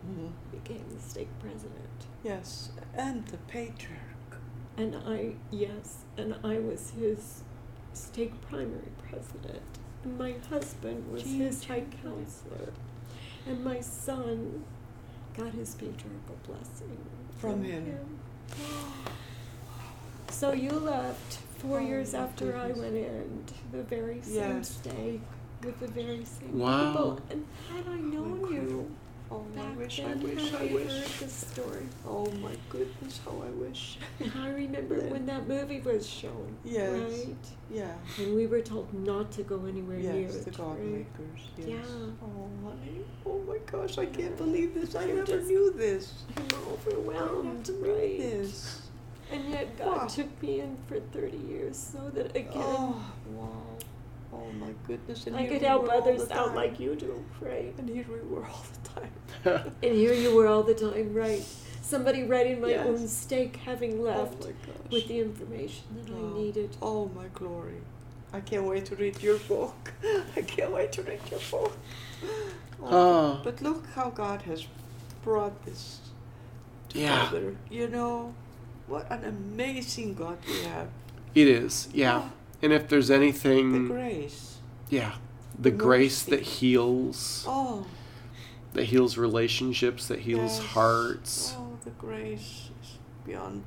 Mhm. 0.09 0.31
became 0.53 0.85
the 0.95 1.01
stake 1.01 1.29
president. 1.41 1.86
Yes, 2.27 2.71
and 2.95 3.25
the 3.29 3.37
patriarch. 3.37 4.01
And 4.77 4.97
I, 5.07 5.35
yes, 5.53 5.99
and 6.19 6.35
I 6.43 6.59
was 6.59 6.91
his 6.99 7.45
stake 7.93 8.33
primary 8.51 8.91
president. 9.09 9.63
And 10.03 10.19
my 10.19 10.35
husband 10.51 11.13
was 11.13 11.23
his 11.23 11.65
high 11.65 11.85
counselor. 12.03 12.73
And 13.47 13.63
my 13.65 13.79
son 13.81 14.65
got 15.37 15.53
his 15.53 15.77
patriarchal 15.77 16.37
blessing 16.49 16.99
From 17.39 17.63
him. 17.63 18.19
So 20.31 20.53
you 20.53 20.73
left 20.73 21.35
four 21.59 21.79
Oh, 21.79 21.83
years 21.87 22.13
my 22.13 22.19
after 22.21 22.57
I 22.57 22.73
went 22.73 22.97
in 22.97 23.45
to 23.47 23.55
the 23.77 23.83
very 23.85 24.21
same 24.23 24.35
Yes. 24.35 24.71
stake 24.71 25.21
with 25.63 25.79
the 25.79 25.87
very 25.87 26.25
same 26.25 26.59
Wow. 26.59 26.93
people. 26.93 27.21
And 27.31 27.47
had 27.73 27.87
I 27.87 27.97
known 28.01 28.43
God. 28.43 28.51
you 28.51 28.97
Oh, 29.29 29.45
I 29.57 29.59
back 29.61 29.77
wish, 29.79 30.01
I 30.01 30.15
wish, 30.15 30.53
I 30.55 30.59
I 30.59 30.73
wish. 30.73 30.87
heard 30.93 31.03
this 31.21 31.33
story. 31.53 31.87
Oh 32.07 32.31
my 32.41 32.53
goodness, 32.71 33.19
how 33.25 33.33
I 33.43 33.51
wish. 33.51 33.99
I 34.39 34.49
remember 34.51 35.01
Then- 35.01 35.11
when 35.11 35.27
that 35.27 35.49
movie 35.49 35.81
was 35.81 36.09
shown. 36.09 36.57
Yes. 36.65 37.11
Right? 37.27 37.37
Yeah. 37.69 37.93
And 38.19 38.37
we 38.37 38.47
were 38.47 38.61
told 38.61 38.93
not 38.95 39.33
to 39.33 39.43
go 39.43 39.65
anywhere 39.65 39.99
near 39.99 40.15
Yes, 40.23 40.37
it. 40.37 40.45
the 40.45 40.51
God 40.53 40.79
right? 40.79 40.87
makers. 40.87 41.41
Yes. 41.59 41.69
Yeah. 41.69 42.07
Oh, 42.23 42.49
honey. 42.65 43.01
Oh 43.27 43.39
my 43.49 43.59
gosh, 43.71 43.99
I 43.99 44.07
can't 44.07 44.37
believe 44.37 44.75
this. 44.75 44.95
I 44.95 45.03
I'm 45.03 45.09
never 45.17 45.27
just- 45.27 45.49
knew 45.49 45.73
this. 45.73 46.13
I'm 46.37 46.45
I 46.53 46.73
overwhelmed, 46.73 47.69
knew 47.69 47.93
right? 47.95 48.19
this. 48.19 48.83
And 49.33 49.51
yet 49.51 49.77
God 49.77 49.97
Wow. 50.03 50.07
took 50.07 50.41
me 50.43 50.61
in 50.61 50.77
for 50.87 51.01
30 51.01 51.37
years 51.39 51.77
so 51.77 52.11
that 52.11 52.37
again 52.37 52.53
Oh, 52.55 53.05
wow. 53.33 53.76
Oh 54.37 54.53
my 54.61 54.73
goodness. 54.87 55.27
And 55.27 55.37
I 55.37 55.47
could 55.47 55.61
we 55.63 55.67
help 55.67 55.89
others 55.91 56.31
out 56.31 56.55
like 56.55 56.79
you 56.79 56.95
do, 56.95 57.25
right? 57.41 57.73
And 57.79 57.89
here 57.89 58.05
we 58.09 58.21
were 58.35 58.45
all 58.47 58.65
the 58.75 58.91
time. 59.01 59.13
And 59.83 59.95
here 59.95 60.13
you 60.13 60.35
were 60.35 60.47
all 60.47 60.63
the 60.63 60.75
time, 60.75 61.15
right? 61.15 61.45
Somebody 61.83 62.25
writing 62.25 62.61
my 62.61 62.69
Yes. 62.71 62.87
own 62.87 63.09
stake 63.09 63.57
having 63.65 64.01
oh 64.01 64.03
left 64.11 64.45
Oh 64.45 64.53
with 64.91 65.07
the 65.09 65.19
information 65.21 65.85
that 65.97 66.11
Wow. 66.13 66.19
I 66.19 66.23
oh. 66.23 66.39
needed. 66.43 66.71
Oh 66.83 67.03
my 67.21 67.29
glory. 67.35 67.81
I 68.33 68.41
can't 68.41 68.65
wait 68.65 68.85
to 68.87 68.97
read 68.97 69.23
your 69.23 69.39
book. 69.39 69.93
I 70.37 70.43
can't 70.43 70.73
wait 70.73 70.91
to 70.93 71.03
read 71.03 71.21
your 71.31 71.41
book. 71.51 71.73
Oh. 72.83 73.41
But 73.45 73.63
look 73.63 73.87
how 73.95 74.11
God 74.11 74.43
has 74.43 74.67
brought 75.23 75.65
this 75.65 76.01
together. 76.89 77.07
Yeah, 77.09 77.25
together. 77.29 77.57
You 77.71 77.89
know, 77.89 78.35
what 78.87 79.11
an 79.11 79.25
amazing 79.25 80.15
God 80.15 80.39
we 80.47 80.59
have. 80.65 80.89
it 81.35 81.49
is. 81.49 81.89
Yeah. 81.93 82.29
And 82.63 82.73
if 82.73 82.89
there's 82.89 83.11
anything. 83.11 83.89
The 83.89 83.95
grace. 83.95 84.59
yeah, 84.89 85.13
the 85.59 85.71
the 85.71 85.77
grace 85.77 86.23
that 86.25 86.43
heals, 86.43 87.45
Oh, 87.47 87.87
that 88.73 88.85
heals 88.85 89.17
relationships, 89.19 90.09
that 90.09 90.21
heals 90.21 90.59
yes. 90.59 90.67
hearts. 90.75 91.55
Oh, 91.57 91.77
the 91.85 91.91
grace 91.91 92.71
is 92.83 92.99
beyond 93.25 93.65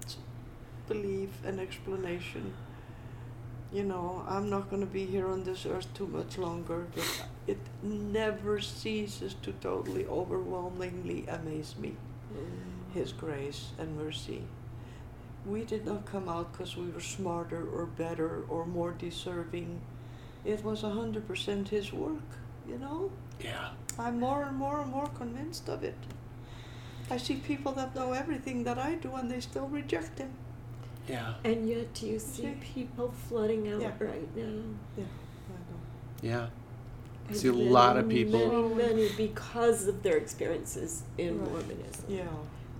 belief 0.88 1.30
and 1.46 1.60
explanation. 1.60 2.54
You 3.72 3.84
know, 3.84 4.26
I'm 4.28 4.50
not 4.50 4.70
going 4.72 4.82
to 4.82 4.92
be 4.92 5.06
here 5.06 5.28
on 5.28 5.44
this 5.44 5.66
earth 5.68 5.94
too 5.94 6.08
much 6.08 6.40
longer, 6.40 6.88
but 6.96 7.26
it 7.46 7.60
never 7.84 8.60
ceases 8.60 9.36
to 9.44 9.52
totally, 9.54 10.08
overwhelmingly 10.08 11.26
amaze 11.28 11.76
me. 11.78 11.96
Mm. 12.34 12.94
His 12.96 13.14
grace 13.14 13.68
and 13.78 13.96
mercy. 13.96 14.42
We 15.46 15.64
did 15.64 15.86
not 15.86 16.06
come 16.06 16.28
out 16.30 16.52
because 16.52 16.76
we 16.78 16.90
were 16.90 17.00
smarter 17.00 17.66
or 17.68 17.86
better 17.86 18.44
or 18.50 18.66
more 18.66 18.92
deserving. 18.92 19.82
It 20.46 20.64
was 20.64 20.84
a 20.84 20.90
hundred 20.90 21.28
percent 21.28 21.70
His 21.70 21.92
work, 21.94 22.30
you 22.68 22.78
know? 22.78 23.12
Yeah. 23.44 23.70
I'm 23.98 24.20
more 24.20 24.44
and 24.44 24.56
more 24.58 24.82
and 24.82 24.92
more 24.92 25.08
convinced 25.08 25.68
of 25.70 25.84
it. 25.84 25.98
I 27.12 27.18
see 27.18 27.36
people 27.36 27.72
that 27.74 27.96
know 27.96 28.14
everything 28.14 28.64
that 28.66 28.78
I 28.78 28.96
do 28.96 29.16
and 29.16 29.32
they 29.32 29.40
still 29.40 29.68
reject 29.68 30.20
Him. 30.20 30.32
Yeah. 31.08 31.34
And 31.44 31.68
yet, 31.68 31.94
do 31.96 32.06
you 32.06 32.20
see 32.20 32.44
Okay. 32.44 32.58
people 32.74 33.12
flooding 33.28 33.68
out 33.72 33.82
Yeah. 33.82 33.94
right 34.00 34.36
now? 34.36 34.44
Yeah, 34.98 35.04
I 35.50 35.58
know. 35.72 35.80
Yeah. 36.22 36.48
I 37.30 37.34
See 37.34 37.48
a 37.48 37.54
lot 37.54 37.98
of 37.98 38.08
people- 38.10 38.74
Many, 38.76 38.94
many, 38.94 39.10
because 39.18 39.88
of 39.88 40.04
their 40.04 40.18
experiences 40.18 41.04
in 41.18 41.40
Right. 41.42 41.52
Mormonism, 41.52 42.06
Yeah. 42.08 42.28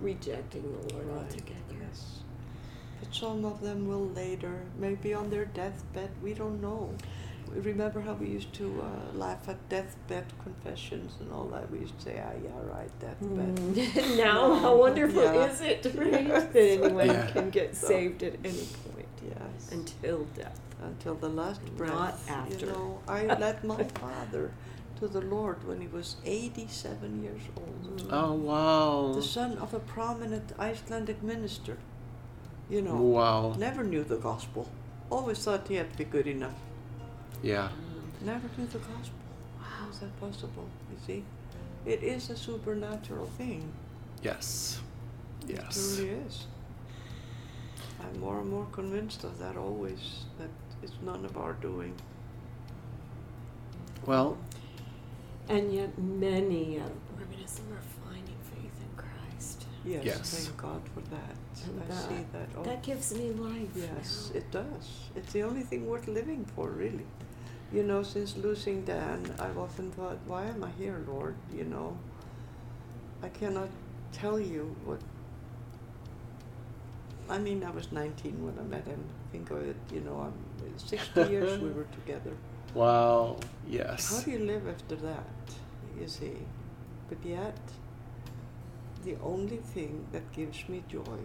rejecting 0.00 0.62
the 0.62 0.94
Lord 0.94 1.06
Right. 1.08 1.24
altogether. 1.24 1.76
Yes. 1.80 2.19
But 3.00 3.14
some 3.14 3.44
of 3.44 3.60
them 3.60 3.88
will 3.88 4.08
later, 4.08 4.60
maybe 4.78 5.14
on 5.14 5.30
their 5.30 5.46
deathbed, 5.46 6.10
we 6.22 6.34
don't 6.34 6.60
know. 6.60 6.90
We 7.54 7.60
Remember 7.60 8.00
how 8.00 8.12
we 8.12 8.28
used 8.28 8.52
to 8.54 8.80
uh, 8.82 9.16
laugh 9.18 9.48
at 9.48 9.56
deathbed 9.68 10.26
confessions 10.44 11.14
and 11.20 11.32
all 11.32 11.46
that? 11.46 11.68
We 11.70 11.80
used 11.80 11.98
to 11.98 12.04
say, 12.04 12.22
ah, 12.24 12.32
yeah, 12.44 12.50
right, 12.76 12.90
deathbed. 13.00 13.56
Mm. 13.56 14.16
now, 14.24 14.54
how 14.62 14.76
wonderful 14.76 15.22
Yeah. 15.24 15.46
is 15.50 15.60
it, 15.60 15.84
right? 15.96 16.28
that 16.28 16.54
anyone 16.54 17.06
Yeah. 17.06 17.26
can 17.32 17.50
get 17.50 17.74
So- 17.74 17.88
saved 17.88 18.22
at 18.22 18.34
any 18.44 18.66
point 18.84 19.08
Yes. 19.26 19.72
until 19.72 20.24
death. 20.36 20.58
until 20.82 21.14
the 21.14 21.28
last 21.28 21.60
breath. 21.76 21.92
Not 21.92 22.18
after. 22.28 22.66
You 22.66 22.72
know, 22.72 23.00
I 23.06 23.24
led 23.26 23.62
my 23.64 23.82
father 24.00 24.50
to 24.98 25.08
the 25.08 25.20
Lord 25.20 25.58
when 25.68 25.78
he 25.80 25.88
was 25.88 26.16
87 26.24 27.22
years 27.22 27.42
old. 27.56 28.08
Oh 28.10 28.32
wow. 28.32 29.12
The 29.14 29.22
son 29.22 29.58
of 29.58 29.74
a 29.74 29.80
prominent 29.80 30.52
Icelandic 30.58 31.22
minister. 31.22 31.76
You 32.70 32.82
know, 32.82 32.94
Wow. 32.96 33.54
never 33.58 33.82
knew 33.82 34.04
the 34.04 34.16
gospel. 34.16 34.68
Always 35.10 35.38
thought 35.44 35.66
he 35.66 35.74
had 35.74 35.90
to 35.92 35.98
be 35.98 36.04
good 36.04 36.26
enough. 36.28 36.54
Yeah. 37.42 37.68
Never 38.20 38.48
knew 38.56 38.66
the 38.66 38.78
gospel. 38.78 39.18
How 39.60 39.88
is 39.88 39.98
that 39.98 40.18
possible? 40.20 40.66
You 40.92 40.98
see? 41.06 41.24
It 41.84 42.02
is 42.02 42.30
a 42.30 42.36
supernatural 42.36 43.26
thing. 43.38 43.72
Yes. 44.22 44.80
Yes. 45.48 45.48
It 45.48 45.56
Yes. 45.64 45.96
truly 45.96 46.10
is. 46.10 46.46
I'm 48.00 48.20
more 48.20 48.38
and 48.40 48.50
more 48.50 48.66
convinced 48.72 49.24
of 49.24 49.38
that 49.38 49.56
always, 49.56 50.24
that 50.38 50.48
it's 50.82 50.92
none 51.02 51.24
of 51.24 51.36
our 51.36 51.54
doing. 51.54 51.94
Well, 54.06 54.36
And 55.48 55.74
yet, 55.74 55.98
many 55.98 56.76
of 56.76 56.92
Mormonism 57.18 57.64
are 57.72 57.82
finding 58.08 58.36
faith 58.54 58.70
in 58.80 58.96
Christ. 58.96 59.66
Yes, 59.84 60.04
Yes. 60.04 60.30
thank 60.34 60.56
God 60.56 60.82
for 60.94 61.00
that. 61.10 61.36
And 61.66 61.82
I 61.90 61.94
see 61.94 62.24
that. 62.32 62.48
Oh, 62.56 62.62
That 62.62 62.82
gives 62.82 63.14
me 63.14 63.30
life. 63.32 63.70
yes, 63.74 64.30
now. 64.32 64.38
it 64.38 64.50
does. 64.50 64.86
It's 65.16 65.32
the 65.32 65.42
only 65.42 65.62
thing 65.62 65.86
worth 65.88 66.06
living 66.06 66.44
for, 66.54 66.68
really. 66.68 67.06
You 67.72 67.84
know, 67.84 68.02
since 68.02 68.36
losing 68.36 68.84
Dan, 68.84 69.32
I've 69.38 69.56
often 69.56 69.90
thought, 69.92 70.18
why 70.26 70.44
am 70.46 70.62
I 70.64 70.70
here, 70.78 71.00
Lord? 71.06 71.34
You 71.52 71.64
know, 71.64 71.96
I 73.22 73.28
cannot 73.28 73.68
tell 74.12 74.38
you 74.38 74.74
what. 74.84 75.00
I 77.28 77.38
mean, 77.38 77.62
I 77.62 77.70
was 77.70 77.92
19 77.92 78.44
when 78.44 78.58
I 78.58 78.62
met 78.68 78.86
him. 78.86 79.02
Think 79.32 79.50
of 79.50 79.62
it, 79.62 79.76
you 79.92 80.00
know, 80.00 80.16
I'm 80.18 80.66
uh, 80.66 80.78
60 80.78 81.22
years 81.30 81.60
we 81.60 81.70
were 81.70 81.84
together. 82.00 82.32
wow. 82.74 83.36
Yes. 83.68 84.10
How 84.10 84.16
Yes. 84.16 84.24
do 84.24 84.30
you 84.32 84.38
live 84.40 84.66
after 84.68 84.96
that? 84.96 85.24
You 86.00 86.08
see. 86.08 86.36
But 87.08 87.18
yet, 87.24 87.56
the 89.04 89.16
only 89.22 89.58
thing 89.58 90.06
that 90.12 90.30
gives 90.32 90.68
me 90.68 90.82
joy 90.88 91.18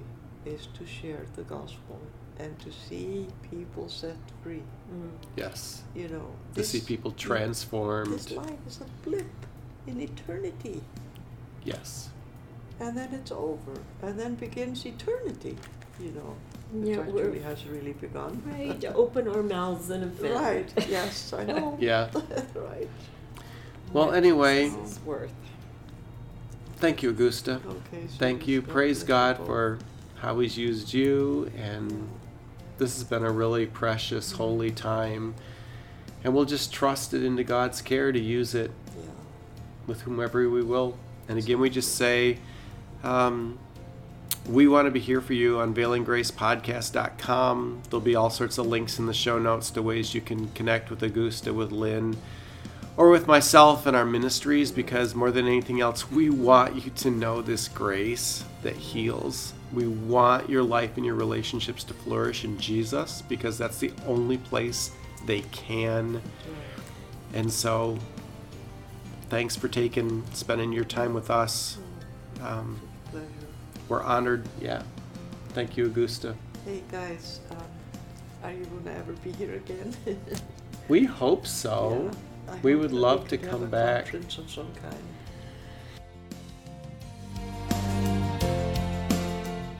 is 0.45 0.67
to 0.77 0.85
share 0.85 1.25
the 1.35 1.43
gospel 1.43 1.99
and 2.39 2.57
to 2.59 2.71
see 2.71 3.27
people 3.49 3.87
set 3.89 4.17
free. 4.43 4.63
Mm. 4.93 5.09
Yes. 5.35 5.83
You 5.95 6.09
know, 6.09 6.27
To 6.55 6.63
see 6.63 6.79
this- 6.79 6.87
people 6.87 7.11
This 7.11 7.21
transformed. 7.21 8.31
life 8.31 8.59
is 8.67 8.81
a 8.81 8.85
blip 9.09 9.25
in 9.87 10.01
eternity, 10.01 10.81
Yes. 11.63 12.09
and 12.79 12.97
then 12.97 13.13
it's 13.13 13.31
over, 13.31 13.73
and 14.01 14.19
then 14.19 14.35
begins 14.35 14.85
eternity. 14.85 15.57
you 15.97 16.11
know, 16.11 16.35
the 16.73 16.89
Yeah, 16.89 16.95
church 16.97 17.13
we're 17.13 17.41
has 17.43 17.65
really 17.67 17.93
begun. 17.93 18.41
ready 18.45 18.73
to 18.79 18.93
open 19.03 19.29
our 19.29 19.41
mouths 19.41 19.89
and 19.89 20.03
offend. 20.03 20.33
Right. 20.35 20.87
Yes, 20.89 21.31
I 21.31 21.45
know. 21.45 21.77
Yeah. 21.79 22.09
right. 22.53 22.89
Well, 23.93 24.11
anyway, 24.11 24.67
This 24.67 24.91
is 24.91 24.99
worth. 25.05 25.31
Thank 26.77 27.03
you, 27.03 27.09
Augusta. 27.11 27.61
Okay. 27.65 28.05
Thank 28.17 28.47
you. 28.47 28.61
Praise 28.61 29.03
God 29.03 29.37
for 29.37 29.79
how 30.17 30.39
He's 30.39 30.57
used 30.57 30.93
you. 30.93 31.51
And 31.57 32.09
this 32.77 32.95
has 32.95 33.03
been 33.03 33.23
a 33.23 33.31
really 33.31 33.65
precious, 33.65 34.33
holy 34.33 34.71
time. 34.71 35.35
And 36.23 36.33
we'll 36.33 36.45
just 36.45 36.73
trust 36.73 37.13
it 37.13 37.23
into 37.23 37.43
God's 37.43 37.81
care 37.81 38.11
to 38.11 38.19
use 38.19 38.55
it 38.55 38.71
Yeah. 38.97 39.03
with 39.87 40.01
whomever 40.01 40.49
we 40.49 40.63
will. 40.63 40.97
And 41.29 41.37
again, 41.37 41.59
we 41.59 41.69
just 41.69 41.95
say, 41.95 42.39
um, 43.03 43.57
we 44.47 44.67
want 44.67 44.85
to 44.85 44.91
be 44.91 44.99
here 44.99 45.21
for 45.21 45.33
you 45.33 45.55
unveilinggracepodcast.com. 45.57 47.81
There'll 47.89 48.01
be 48.01 48.15
all 48.15 48.29
sorts 48.29 48.57
of 48.57 48.67
links 48.67 48.99
in 48.99 49.05
the 49.07 49.13
show 49.13 49.39
notes 49.39 49.69
to 49.71 49.81
ways 49.81 50.13
you 50.13 50.21
can 50.21 50.49
connect 50.49 50.89
with 50.89 51.01
Augusta, 51.01 51.53
with 51.53 51.71
Lynn, 51.71 52.17
or 52.97 53.09
with 53.09 53.27
myself 53.27 53.85
and 53.85 53.95
our 53.95 54.05
ministries 54.05 54.71
because 54.71 55.13
more 55.13 55.31
than 55.31 55.47
anything 55.47 55.81
else, 55.81 56.09
we 56.09 56.29
want 56.29 56.75
you 56.75 56.91
to 56.91 57.11
know 57.11 57.41
this 57.41 57.67
grace 57.67 58.43
that 58.63 58.75
heals. 58.75 59.53
We 59.73 59.87
want 59.87 60.49
your 60.49 60.63
life 60.63 60.95
and 60.95 61.05
your 61.05 61.15
relationships 61.15 61.83
to 61.85 61.93
flourish 61.93 62.45
in 62.45 62.57
Jesus 62.57 63.21
because 63.23 63.57
that's 63.57 63.79
the 63.79 63.91
only 64.07 64.37
place 64.37 64.91
they 65.25 65.41
can. 65.41 66.21
And 67.33 67.51
so, 67.51 67.97
thanks 69.29 69.55
for 69.55 69.67
taking, 69.67 70.23
spending 70.33 70.71
your 70.71 70.85
time 70.85 71.13
with 71.13 71.29
us. 71.29 71.77
Um, 72.41 72.79
we're 73.89 74.03
honored. 74.03 74.47
Yeah. 74.61 74.83
Thank 75.49 75.75
you, 75.75 75.85
Augusta. 75.85 76.35
Hey 76.65 76.81
guys, 76.91 77.41
um, 77.51 77.57
are 78.43 78.51
you 78.51 78.65
gonna 78.65 78.97
ever 78.97 79.13
be 79.13 79.31
here 79.33 79.53
again? 79.55 79.95
We 80.87 81.03
hope 81.03 81.47
so. 81.47 82.11
Yeah, 82.11 82.19
I 82.49 82.57
We 82.61 82.75
would 82.75 82.91
love 82.91 83.23
we 83.23 83.29
to 83.29 83.37
come 83.37 83.69
back. 83.69 84.13
Of 84.13 84.49
some 84.49 84.71
kind. 84.81 84.95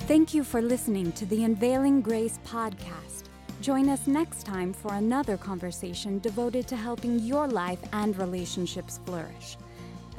Thank 0.08 0.34
you 0.34 0.44
for 0.44 0.62
listening 0.62 1.12
to 1.14 1.26
the 1.26 1.44
Unveiling 1.44 2.02
Grace 2.02 2.40
podcast. 2.46 3.24
Join 3.62 3.90
us 3.90 4.06
next 4.06 4.46
time 4.46 4.74
for 4.74 4.94
another 4.94 5.38
conversation 5.38 6.20
devoted 6.20 6.68
to 6.68 6.76
helping 6.76 7.20
your 7.20 7.48
life 7.48 7.80
and 7.94 8.16
relationships 8.18 9.00
flourish. 9.06 9.58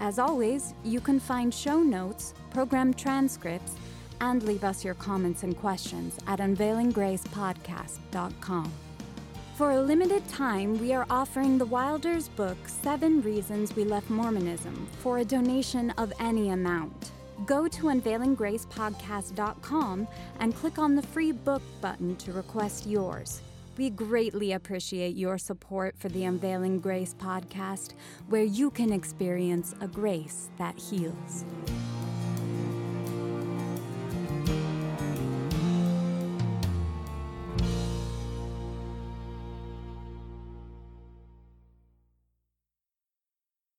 As 0.00 0.18
always, 0.18 0.74
you 0.85 1.00
can 1.00 1.20
find 1.20 1.54
show 1.54 1.80
notes, 1.82 2.35
program 2.50 2.92
transcripts, 2.92 3.76
and 4.20 4.42
leave 4.42 4.64
us 4.64 4.85
your 4.85 4.94
comments 4.94 5.44
and 5.44 5.56
questions 5.56 6.18
at 6.26 6.40
unveilinggracepodcast.com. 6.40 8.72
For 9.56 9.70
a 9.70 9.80
limited 9.80 10.28
time, 10.28 10.78
we 10.78 10.92
are 10.92 11.06
offering 11.08 11.56
the 11.56 11.64
Wilders 11.64 12.28
book, 12.28 12.58
Seven 12.66 13.22
Reasons 13.22 13.74
We 13.74 13.84
Left 13.84 14.10
Mormonism, 14.10 14.86
for 14.98 15.16
a 15.16 15.24
donation 15.24 15.92
of 15.92 16.12
any 16.20 16.50
amount. 16.50 17.12
Go 17.46 17.66
to 17.66 17.84
unveilinggracepodcast.com 17.84 20.08
and 20.40 20.54
click 20.54 20.78
on 20.78 20.94
the 20.94 21.00
free 21.00 21.32
book 21.32 21.62
button 21.80 22.16
to 22.16 22.32
request 22.32 22.86
yours. 22.86 23.40
We 23.78 23.88
greatly 23.88 24.52
appreciate 24.52 25.16
your 25.16 25.38
support 25.38 25.96
for 25.96 26.10
the 26.10 26.24
Unveiling 26.24 26.78
Grace 26.78 27.14
podcast, 27.18 27.94
where 28.28 28.44
you 28.44 28.70
can 28.70 28.92
experience 28.92 29.74
a 29.80 29.88
grace 29.88 30.50
that 30.58 30.78
heals. 30.78 31.46